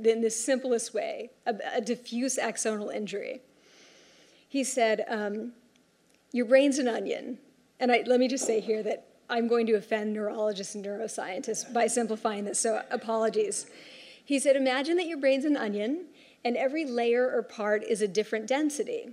in 0.05 0.21
the 0.21 0.31
simplest 0.31 0.95
way 0.95 1.31
a, 1.47 1.55
a 1.77 1.81
diffuse 1.81 2.37
axonal 2.37 2.95
injury 2.95 3.41
he 4.51 4.65
said, 4.65 5.05
um, 5.09 5.53
Your 6.33 6.45
brain's 6.45 6.79
an 6.79 6.89
onion. 6.89 7.39
And 7.79 7.91
I, 7.91 8.03
let 8.05 8.19
me 8.19 8.27
just 8.27 8.45
say 8.45 8.61
here 8.61 8.83
that 8.83 9.07
I'm 9.31 9.47
going 9.47 9.67
to 9.69 9.75
offend 9.75 10.13
neurologists 10.13 10.75
and 10.75 10.85
neuroscientists 10.85 11.73
by 11.73 11.87
simplifying 11.87 12.45
this, 12.45 12.59
so 12.59 12.83
apologies. 12.91 13.67
He 14.23 14.41
said, 14.41 14.57
Imagine 14.57 14.97
that 14.97 15.07
your 15.07 15.19
brain's 15.19 15.45
an 15.45 15.57
onion, 15.57 16.07
and 16.45 16.57
every 16.57 16.85
layer 16.85 17.31
or 17.33 17.45
part 17.45 17.85
is 17.85 18.03
a 18.03 18.09
different 18.09 18.49
density. 18.49 19.11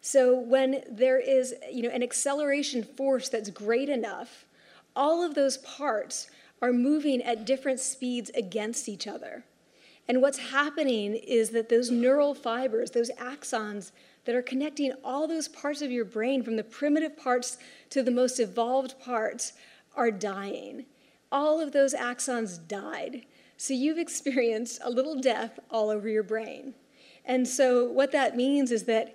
So 0.00 0.34
when 0.34 0.82
there 0.90 1.18
is 1.18 1.54
you 1.70 1.82
know, 1.82 1.90
an 1.90 2.02
acceleration 2.02 2.82
force 2.82 3.28
that's 3.28 3.50
great 3.50 3.90
enough, 3.90 4.46
all 4.96 5.22
of 5.22 5.34
those 5.34 5.58
parts 5.58 6.30
are 6.62 6.72
moving 6.72 7.20
at 7.22 7.44
different 7.44 7.80
speeds 7.80 8.30
against 8.34 8.88
each 8.88 9.06
other. 9.06 9.44
And 10.08 10.22
what's 10.22 10.38
happening 10.38 11.14
is 11.14 11.50
that 11.50 11.68
those 11.68 11.90
neural 11.90 12.34
fibers, 12.34 12.92
those 12.92 13.10
axons, 13.12 13.92
that 14.24 14.34
are 14.34 14.42
connecting 14.42 14.92
all 15.04 15.26
those 15.26 15.48
parts 15.48 15.82
of 15.82 15.90
your 15.90 16.04
brain, 16.04 16.42
from 16.44 16.56
the 16.56 16.64
primitive 16.64 17.16
parts 17.16 17.58
to 17.90 18.02
the 18.02 18.10
most 18.10 18.38
evolved 18.38 18.98
parts, 19.00 19.52
are 19.96 20.12
dying. 20.12 20.86
All 21.30 21.60
of 21.60 21.72
those 21.72 21.92
axons 21.92 22.58
died. 22.66 23.26
So 23.56 23.74
you've 23.74 23.98
experienced 23.98 24.80
a 24.84 24.90
little 24.90 25.20
death 25.20 25.58
all 25.70 25.90
over 25.90 26.08
your 26.08 26.22
brain. 26.22 26.74
And 27.24 27.46
so 27.46 27.84
what 27.84 28.12
that 28.12 28.36
means 28.36 28.70
is 28.70 28.84
that 28.84 29.14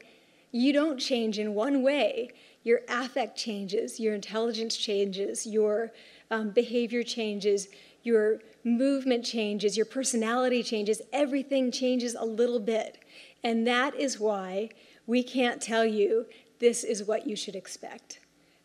you 0.52 0.74
don't 0.74 0.98
change 0.98 1.40
in 1.40 1.54
one 1.54 1.84
way. 1.84 2.32
Your 2.64 2.82
affect 2.90 3.38
changes, 3.38 4.00
your 4.00 4.14
intelligence 4.14 4.76
changes, 4.76 5.46
your 5.46 5.92
um, 6.32 6.50
behavior 6.52 7.04
changes, 7.04 7.68
your 8.04 8.40
movement 8.64 9.26
changes, 9.26 9.78
your 9.78 9.86
personality 9.86 10.64
changes, 10.64 11.02
everything 11.14 11.72
changes 11.72 12.16
a 12.16 12.26
little 12.26 12.60
bit. 12.60 13.00
And 13.44 13.66
that 13.68 13.96
is 13.96 14.20
why 14.20 14.70
we 15.06 15.24
can't 15.24 15.62
tell 15.62 15.86
you 15.86 16.26
this 16.60 16.84
is 16.84 17.04
what 17.04 17.28
you 17.28 17.36
should 17.36 17.56
expect. 17.56 18.20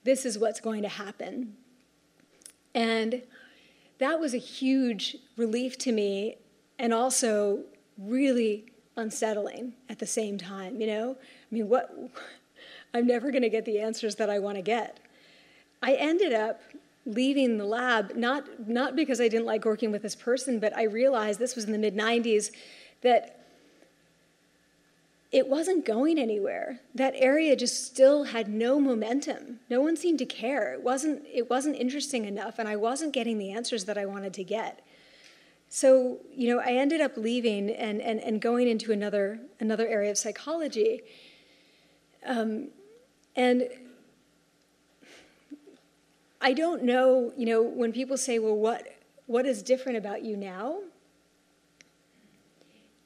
This 0.05 0.27
is 0.27 0.39
what's 0.39 0.61
going 0.61 0.83
to 0.83 0.89
happen. 0.89 1.55
And 2.75 3.23
that 3.99 4.19
was 4.19 4.35
a 4.35 4.39
huge 4.39 5.17
relief 5.37 5.79
to 5.79 5.93
me 5.93 6.37
and 6.79 6.93
also 6.93 7.61
really 7.97 8.73
unsettling 8.97 9.75
at 9.89 9.99
the 9.99 10.07
same 10.07 10.39
time, 10.39 10.81
you 10.81 10.87
know? 10.87 11.17
I 11.21 11.55
mean, 11.55 11.69
what 11.69 11.95
I'm 12.95 13.07
never 13.07 13.31
going 13.31 13.43
to 13.43 13.49
get 13.49 13.65
the 13.65 13.81
answers 13.81 14.17
that 14.17 14.29
I 14.29 14.39
want 14.39 14.57
to 14.57 14.63
get. 14.63 14.99
I 15.83 15.95
ended 15.95 16.33
up 16.33 16.61
leaving 17.05 17.59
the 17.59 17.65
lab 17.65 18.15
not 18.15 18.69
not 18.69 18.95
because 18.95 19.21
I 19.21 19.29
didn't 19.29 19.47
like 19.47 19.65
working 19.65 19.91
with 19.91 20.03
this 20.03 20.15
person, 20.15 20.59
but 20.59 20.77
I 20.77 20.85
realized 20.85 21.39
this 21.39 21.57
was 21.57 21.65
in 21.65 21.73
the 21.73 21.79
mid 21.79 21.97
90s 21.97 22.51
that 23.03 23.43
it 25.33 25.49
wasn't 25.49 25.87
going 25.87 26.19
anywhere. 26.19 26.81
That 26.95 27.15
area 27.17 27.57
just 27.57 27.87
still 27.87 28.25
had 28.25 28.49
no 28.49 28.79
momentum. 28.79 29.61
No 29.71 29.81
one 29.81 29.97
seemed 29.97 30.19
to 30.19 30.27
care. 30.27 30.75
It 30.75 30.83
wasn't, 30.83 31.23
it 31.33 31.49
wasn't 31.49 31.77
interesting 31.77 32.27
enough, 32.27 32.59
and 32.59 32.69
I 32.69 32.77
wasn't 32.77 33.15
getting 33.15 33.39
the 33.39 33.51
answers 33.51 33.87
that 33.87 33.97
I 33.97 34.05
wanted 34.05 34.35
to 34.35 34.45
get. 34.45 34.85
So, 35.71 36.19
you 36.37 36.55
know, 36.55 36.61
I 36.61 36.73
ended 36.73 37.01
up 37.01 37.17
leaving 37.17 37.71
and, 37.71 38.03
and, 38.03 38.21
and 38.21 38.43
going 38.43 38.69
into 38.69 38.93
another, 38.93 39.41
another 39.59 39.89
area 39.89 40.11
of 40.11 40.19
psychology. 40.19 41.01
Um, 42.27 42.69
and 43.35 43.71
I 46.43 46.53
don't 46.53 46.83
know, 46.83 47.33
you 47.37 47.47
know, 47.47 47.63
when 47.63 47.93
people 47.93 48.17
say, 48.17 48.39
well, 48.39 48.57
what, 48.57 48.87
what 49.27 49.47
is 49.47 49.63
different 49.63 49.97
about 49.97 50.23
you 50.23 50.37
now? 50.37 50.81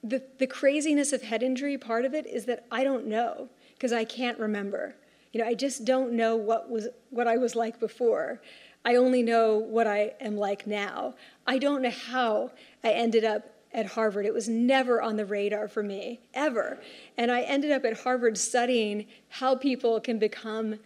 the, 0.08 0.22
the 0.38 0.46
craziness 0.46 1.12
of 1.12 1.22
head 1.22 1.42
injury, 1.42 1.76
part 1.76 2.04
of 2.04 2.14
it 2.14 2.26
is 2.26 2.44
that 2.46 2.64
I 2.70 2.84
don't 2.84 3.06
know 3.06 3.48
because 3.74 3.92
I 3.92 4.04
can't 4.04 4.38
remember. 4.38 4.94
You 5.32 5.40
know, 5.40 5.46
I 5.46 5.54
just 5.54 5.84
don't 5.84 6.12
know 6.12 6.36
what 6.36 6.70
was 6.70 6.88
what 7.10 7.26
I 7.26 7.36
was 7.36 7.54
like 7.54 7.80
before. 7.80 8.40
I 8.84 8.94
only 8.94 9.22
know 9.22 9.56
what 9.56 9.86
I 9.86 10.14
am 10.20 10.36
like 10.36 10.66
now. 10.66 11.14
I 11.46 11.58
don't 11.58 11.82
know 11.82 11.90
how 11.90 12.52
I 12.84 12.92
ended 12.92 13.24
up 13.24 13.42
at 13.74 13.86
Harvard. 13.86 14.24
It 14.24 14.32
was 14.32 14.48
never 14.48 15.02
on 15.02 15.16
the 15.16 15.26
radar 15.26 15.66
for 15.66 15.82
me, 15.82 16.20
ever. 16.32 16.78
And 17.18 17.32
I 17.32 17.42
ended 17.42 17.72
up 17.72 17.84
at 17.84 18.00
Harvard 18.00 18.38
studying 18.38 19.06
how 19.28 19.56
people 19.56 20.00
can 20.00 20.18
become 20.18 20.78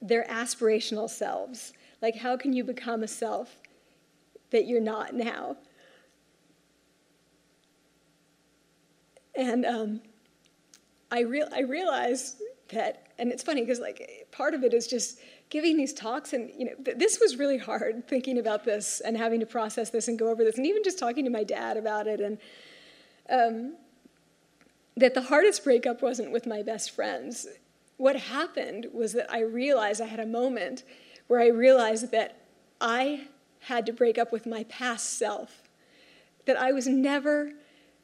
their 0.00 0.24
aspirational 0.24 1.10
selves. 1.10 1.74
Like, 2.02 2.16
how 2.16 2.36
can 2.36 2.52
you 2.52 2.64
become 2.64 3.04
a 3.04 3.08
self 3.08 3.56
that 4.50 4.66
you're 4.66 4.80
not 4.80 5.14
now? 5.14 5.56
And 9.36 9.64
um, 9.64 10.00
I, 11.10 11.20
real, 11.20 11.48
I 11.54 11.60
realized 11.60 12.42
that, 12.70 13.06
and 13.18 13.30
it's 13.30 13.42
funny 13.42 13.62
because 13.62 13.78
like 13.78 14.26
part 14.32 14.52
of 14.52 14.64
it 14.64 14.74
is 14.74 14.86
just 14.86 15.20
giving 15.48 15.76
these 15.76 15.92
talks, 15.94 16.32
and 16.32 16.50
you 16.58 16.66
know, 16.66 16.72
th- 16.84 16.98
this 16.98 17.20
was 17.20 17.36
really 17.36 17.58
hard 17.58 18.08
thinking 18.08 18.38
about 18.38 18.64
this 18.64 19.00
and 19.00 19.16
having 19.16 19.40
to 19.40 19.46
process 19.46 19.90
this 19.90 20.08
and 20.08 20.18
go 20.18 20.28
over 20.28 20.42
this, 20.42 20.56
and 20.56 20.66
even 20.66 20.82
just 20.82 20.98
talking 20.98 21.24
to 21.24 21.30
my 21.30 21.44
dad 21.44 21.76
about 21.76 22.06
it, 22.06 22.20
and 22.20 22.38
um, 23.30 23.74
that 24.96 25.14
the 25.14 25.22
hardest 25.22 25.64
breakup 25.64 26.02
wasn't 26.02 26.32
with 26.32 26.46
my 26.46 26.62
best 26.62 26.90
friends. 26.90 27.46
What 27.96 28.16
happened 28.16 28.88
was 28.92 29.12
that 29.12 29.30
I 29.30 29.40
realized 29.40 30.00
I 30.00 30.06
had 30.06 30.20
a 30.20 30.26
moment 30.26 30.82
where 31.32 31.40
I 31.40 31.48
realized 31.48 32.10
that 32.10 32.42
I 32.78 33.22
had 33.60 33.86
to 33.86 33.92
break 33.94 34.18
up 34.18 34.32
with 34.32 34.44
my 34.44 34.64
past 34.64 35.16
self, 35.18 35.62
that 36.44 36.58
I 36.58 36.72
was 36.72 36.86
never 36.86 37.52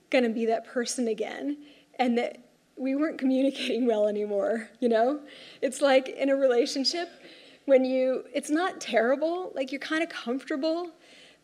going 0.09 0.25
to 0.25 0.31
be 0.31 0.47
that 0.47 0.67
person 0.67 1.09
again, 1.09 1.59
and 1.99 2.17
that 2.17 2.39
we 2.77 2.95
weren't 2.95 3.19
communicating 3.19 3.87
well 3.87 4.09
anymore, 4.09 4.71
you 4.81 4.89
know? 4.89 5.21
It's 5.61 5.83
like 5.83 6.09
in 6.09 6.31
a 6.31 6.37
relationship 6.37 7.11
when 7.67 7.85
you, 7.85 8.25
it's 8.33 8.49
not 8.49 8.81
terrible, 8.81 9.53
like 9.55 9.73
you're 9.73 9.79
kind 9.79 10.03
of 10.03 10.09
comfortable, 10.09 10.93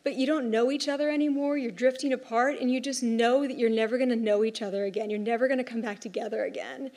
but 0.04 0.14
you 0.14 0.26
don't 0.26 0.50
know 0.50 0.70
each 0.70 0.88
other 0.88 1.10
anymore, 1.10 1.58
you're 1.58 1.70
drifting 1.70 2.14
apart, 2.14 2.60
and 2.62 2.70
you 2.70 2.80
just 2.80 3.02
know 3.02 3.46
that 3.46 3.58
you're 3.58 3.68
never 3.68 3.98
to 3.98 4.16
know 4.16 4.42
each 4.42 4.62
other 4.62 4.86
again. 4.86 5.10
You're 5.10 5.18
never 5.18 5.48
to 5.58 5.62
come 5.62 5.82
back 5.82 6.00
together 6.00 6.44
again. 6.44 6.90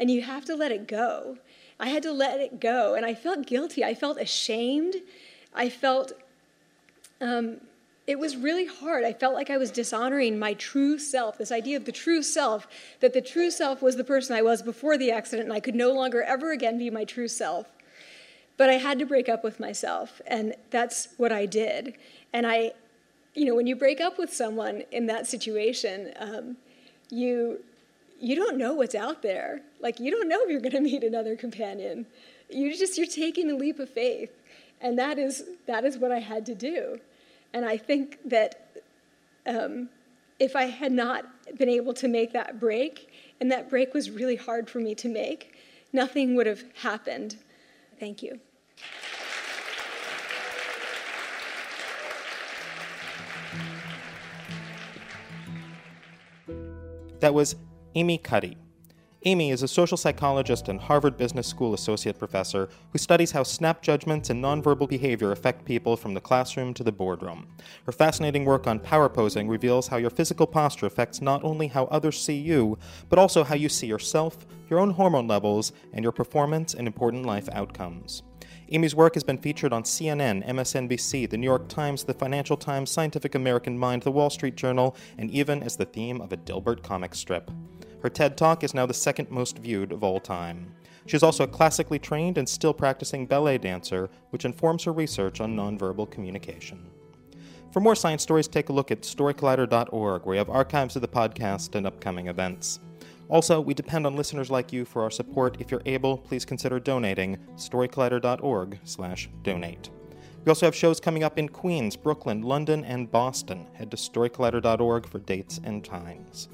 And 0.00 0.10
you 0.10 0.22
have 0.22 0.44
to 0.46 0.56
let 0.56 0.72
it 0.72 0.88
go. 0.88 1.38
I 1.78 1.88
had 1.88 2.02
to 2.04 2.12
let 2.12 2.40
it 2.40 2.60
go, 2.60 2.94
and 2.94 3.04
I 3.04 3.14
felt 3.14 3.46
guilty. 3.46 3.84
I 3.84 3.94
felt 3.94 4.18
ashamed. 4.20 4.96
I 5.54 5.68
felt 5.68 6.12
um, 7.20 7.60
it 8.06 8.18
was 8.18 8.36
really 8.36 8.66
hard. 8.66 9.04
I 9.04 9.12
felt 9.12 9.34
like 9.34 9.48
I 9.48 9.56
was 9.56 9.70
dishonoring 9.70 10.38
my 10.38 10.54
true 10.54 10.98
self, 10.98 11.38
this 11.38 11.52
idea 11.52 11.76
of 11.76 11.84
the 11.84 11.92
true 11.92 12.22
self, 12.22 12.66
that 13.00 13.12
the 13.12 13.20
true 13.20 13.50
self 13.50 13.80
was 13.80 13.96
the 13.96 14.04
person 14.04 14.36
I 14.36 14.42
was 14.42 14.60
before 14.60 14.98
the 14.98 15.12
accident, 15.12 15.48
and 15.48 15.52
I 15.52 15.60
could 15.60 15.76
no 15.76 15.92
longer 15.92 16.22
ever 16.22 16.50
again 16.50 16.78
be 16.78 16.90
my 16.90 17.04
true 17.04 17.28
self. 17.28 17.66
But 18.56 18.70
I 18.70 18.74
had 18.74 18.98
to 18.98 19.06
break 19.06 19.28
up 19.28 19.44
with 19.44 19.60
myself, 19.60 20.20
and 20.26 20.54
that's 20.70 21.08
what 21.16 21.32
I 21.32 21.46
did. 21.46 21.94
And 22.32 22.46
I, 22.46 22.72
you 23.34 23.44
know, 23.44 23.54
when 23.54 23.66
you 23.66 23.76
break 23.76 24.00
up 24.00 24.18
with 24.18 24.32
someone 24.32 24.82
in 24.90 25.06
that 25.06 25.26
situation, 25.26 26.12
um, 26.18 26.56
you 27.08 27.60
you 28.22 28.36
don't 28.36 28.56
know 28.56 28.72
what's 28.74 28.94
out 28.94 29.20
there. 29.20 29.60
Like 29.80 29.98
you 29.98 30.12
don't 30.12 30.28
know 30.28 30.40
if 30.42 30.50
you're 30.50 30.60
going 30.60 30.72
to 30.72 30.80
meet 30.80 31.02
another 31.02 31.36
companion. 31.36 32.06
You 32.48 32.74
just 32.74 32.96
you're 32.96 33.06
taking 33.06 33.50
a 33.50 33.54
leap 33.54 33.78
of 33.80 33.90
faith, 33.90 34.30
and 34.80 34.98
that 34.98 35.18
is 35.18 35.44
that 35.66 35.84
is 35.84 35.98
what 35.98 36.12
I 36.12 36.20
had 36.20 36.46
to 36.46 36.54
do. 36.54 37.00
And 37.52 37.66
I 37.66 37.76
think 37.76 38.18
that 38.24 38.82
um, 39.44 39.90
if 40.38 40.54
I 40.56 40.64
had 40.64 40.92
not 40.92 41.26
been 41.58 41.68
able 41.68 41.92
to 41.94 42.08
make 42.08 42.32
that 42.32 42.60
break, 42.60 43.10
and 43.40 43.50
that 43.50 43.68
break 43.68 43.92
was 43.92 44.10
really 44.10 44.36
hard 44.36 44.70
for 44.70 44.78
me 44.78 44.94
to 44.94 45.08
make, 45.08 45.56
nothing 45.92 46.36
would 46.36 46.46
have 46.46 46.62
happened. 46.76 47.36
Thank 47.98 48.22
you. 48.22 48.38
That 57.20 57.34
was 57.34 57.54
Amy 57.94 58.16
Cuddy, 58.16 58.56
Amy 59.26 59.50
is 59.50 59.62
a 59.62 59.68
social 59.68 59.98
psychologist 59.98 60.68
and 60.68 60.80
Harvard 60.80 61.18
Business 61.18 61.46
School 61.46 61.74
associate 61.74 62.18
professor 62.18 62.70
who 62.90 62.98
studies 62.98 63.32
how 63.32 63.42
snap 63.42 63.82
judgments 63.82 64.30
and 64.30 64.42
nonverbal 64.42 64.88
behavior 64.88 65.30
affect 65.30 65.66
people 65.66 65.94
from 65.96 66.14
the 66.14 66.20
classroom 66.20 66.72
to 66.72 66.82
the 66.82 66.90
boardroom. 66.90 67.46
Her 67.84 67.92
fascinating 67.92 68.46
work 68.46 68.66
on 68.66 68.80
power 68.80 69.10
posing 69.10 69.46
reveals 69.46 69.88
how 69.88 69.98
your 69.98 70.08
physical 70.08 70.46
posture 70.46 70.86
affects 70.86 71.20
not 71.20 71.44
only 71.44 71.68
how 71.68 71.84
others 71.84 72.18
see 72.18 72.38
you, 72.38 72.78
but 73.10 73.18
also 73.18 73.44
how 73.44 73.54
you 73.54 73.68
see 73.68 73.86
yourself, 73.86 74.46
your 74.70 74.80
own 74.80 74.90
hormone 74.90 75.28
levels, 75.28 75.72
and 75.92 76.02
your 76.02 76.12
performance 76.12 76.72
and 76.72 76.86
important 76.86 77.26
life 77.26 77.48
outcomes. 77.52 78.22
Amy's 78.70 78.94
work 78.94 79.14
has 79.14 79.24
been 79.24 79.38
featured 79.38 79.72
on 79.72 79.82
CNN, 79.82 80.46
MSNBC, 80.48 81.28
The 81.28 81.36
New 81.36 81.46
York 81.46 81.68
Times, 81.68 82.04
The 82.04 82.14
Financial 82.14 82.56
Times, 82.56 82.90
Scientific 82.90 83.34
American 83.34 83.78
Mind, 83.78 84.02
The 84.02 84.10
Wall 84.10 84.30
Street 84.30 84.56
Journal, 84.56 84.96
and 85.18 85.30
even 85.30 85.62
as 85.62 85.76
the 85.76 85.84
theme 85.84 86.20
of 86.20 86.32
a 86.32 86.36
Dilbert 86.36 86.82
comic 86.82 87.14
strip. 87.14 87.50
Her 88.02 88.10
TED 88.10 88.36
Talk 88.36 88.64
is 88.64 88.74
now 88.74 88.86
the 88.86 88.94
second 88.94 89.30
most 89.30 89.58
viewed 89.58 89.92
of 89.92 90.02
all 90.02 90.20
time. 90.20 90.74
She 91.06 91.16
is 91.16 91.22
also 91.22 91.44
a 91.44 91.48
classically 91.48 91.98
trained 91.98 92.38
and 92.38 92.48
still 92.48 92.72
practicing 92.72 93.26
ballet 93.26 93.58
dancer, 93.58 94.10
which 94.30 94.44
informs 94.44 94.84
her 94.84 94.92
research 94.92 95.40
on 95.40 95.56
nonverbal 95.56 96.10
communication. 96.10 96.90
For 97.72 97.80
more 97.80 97.94
science 97.94 98.22
stories, 98.22 98.48
take 98.48 98.68
a 98.68 98.72
look 98.72 98.90
at 98.90 99.02
storycollider.org, 99.02 100.26
where 100.26 100.34
you 100.34 100.38
have 100.38 100.50
archives 100.50 100.94
of 100.94 101.02
the 101.02 101.08
podcast 101.08 101.74
and 101.74 101.86
upcoming 101.86 102.26
events. 102.26 102.80
Also, 103.32 103.60
we 103.62 103.72
depend 103.72 104.06
on 104.06 104.14
listeners 104.14 104.50
like 104.50 104.74
you 104.74 104.84
for 104.84 105.02
our 105.02 105.10
support. 105.10 105.56
If 105.58 105.70
you're 105.70 105.80
able, 105.86 106.18
please 106.18 106.44
consider 106.44 106.78
donating. 106.78 107.38
storycollider.org/donate. 107.56 109.90
We 110.44 110.50
also 110.50 110.66
have 110.66 110.74
shows 110.74 111.00
coming 111.00 111.24
up 111.24 111.38
in 111.38 111.48
Queens, 111.48 111.96
Brooklyn, 111.96 112.42
London, 112.42 112.84
and 112.84 113.10
Boston. 113.10 113.68
Head 113.72 113.90
to 113.90 113.96
storycollider.org 113.96 115.06
for 115.06 115.18
dates 115.18 115.62
and 115.64 115.82
times. 115.82 116.50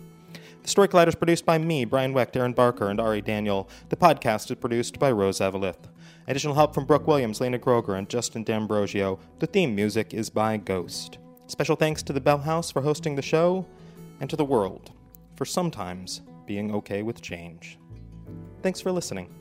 The 0.63 0.69
Story 0.69 0.87
Collider 0.87 1.09
is 1.09 1.17
produced 1.17 1.45
by 1.45 1.59
me, 1.59 1.85
Brian 1.85 2.15
Wecht, 2.15 2.37
Erin 2.37 2.53
Barker, 2.53 2.91
and 2.91 3.01
Ari 3.01 3.23
Daniel. 3.23 3.69
The 3.89 3.97
podcast 3.97 4.49
is 4.49 4.59
produced 4.59 5.01
by 5.01 5.11
Rose 5.11 5.41
Avalith. 5.41 5.89
Additional 6.29 6.55
help 6.55 6.75
from 6.75 6.85
Brooke 6.85 7.09
Williams, 7.09 7.41
Lena 7.41 7.59
Groeger, 7.59 7.99
and 7.99 8.09
Justin 8.09 8.45
D'Ambrosio. 8.45 9.19
The 9.41 9.49
theme 9.49 9.75
music 9.75 10.15
is 10.15 10.31
by 10.31 10.59
Ghost. 10.59 11.19
Special 11.49 11.75
thanks 11.75 12.05
to 12.05 12.13
the 12.13 12.21
Bell 12.21 12.39
House 12.39 12.71
for 12.71 12.83
hosting 12.83 13.17
the 13.17 13.23
show, 13.23 13.67
and 14.21 14.31
to 14.31 14.37
the 14.37 14.45
world 14.45 14.93
for 15.35 15.45
sometimes 15.45 16.21
being 16.49 16.75
okay 16.75 17.03
with 17.03 17.23
change. 17.23 17.79
Thanks 18.63 18.81
for 18.81 18.91
listening. 18.91 19.33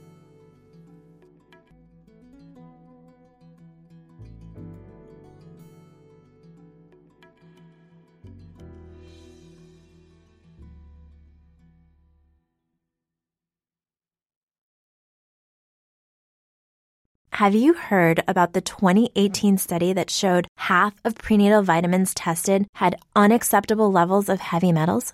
Have 17.32 17.54
you 17.54 17.76
heard 17.76 18.24
about 18.28 18.54
the 18.54 18.62
2018 18.62 19.60
study 19.60 19.94
that 19.94 20.10
showed 20.10 20.48
half 20.58 20.96
of 21.06 21.14
prenatal 21.16 21.62
vitamins 21.62 22.16
tested 22.16 22.66
had 22.74 23.00
unacceptable 23.16 23.92
levels 23.92 24.28
of 24.28 24.40
heavy 24.40 24.72
metals? 24.72 25.14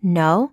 No? 0.00 0.52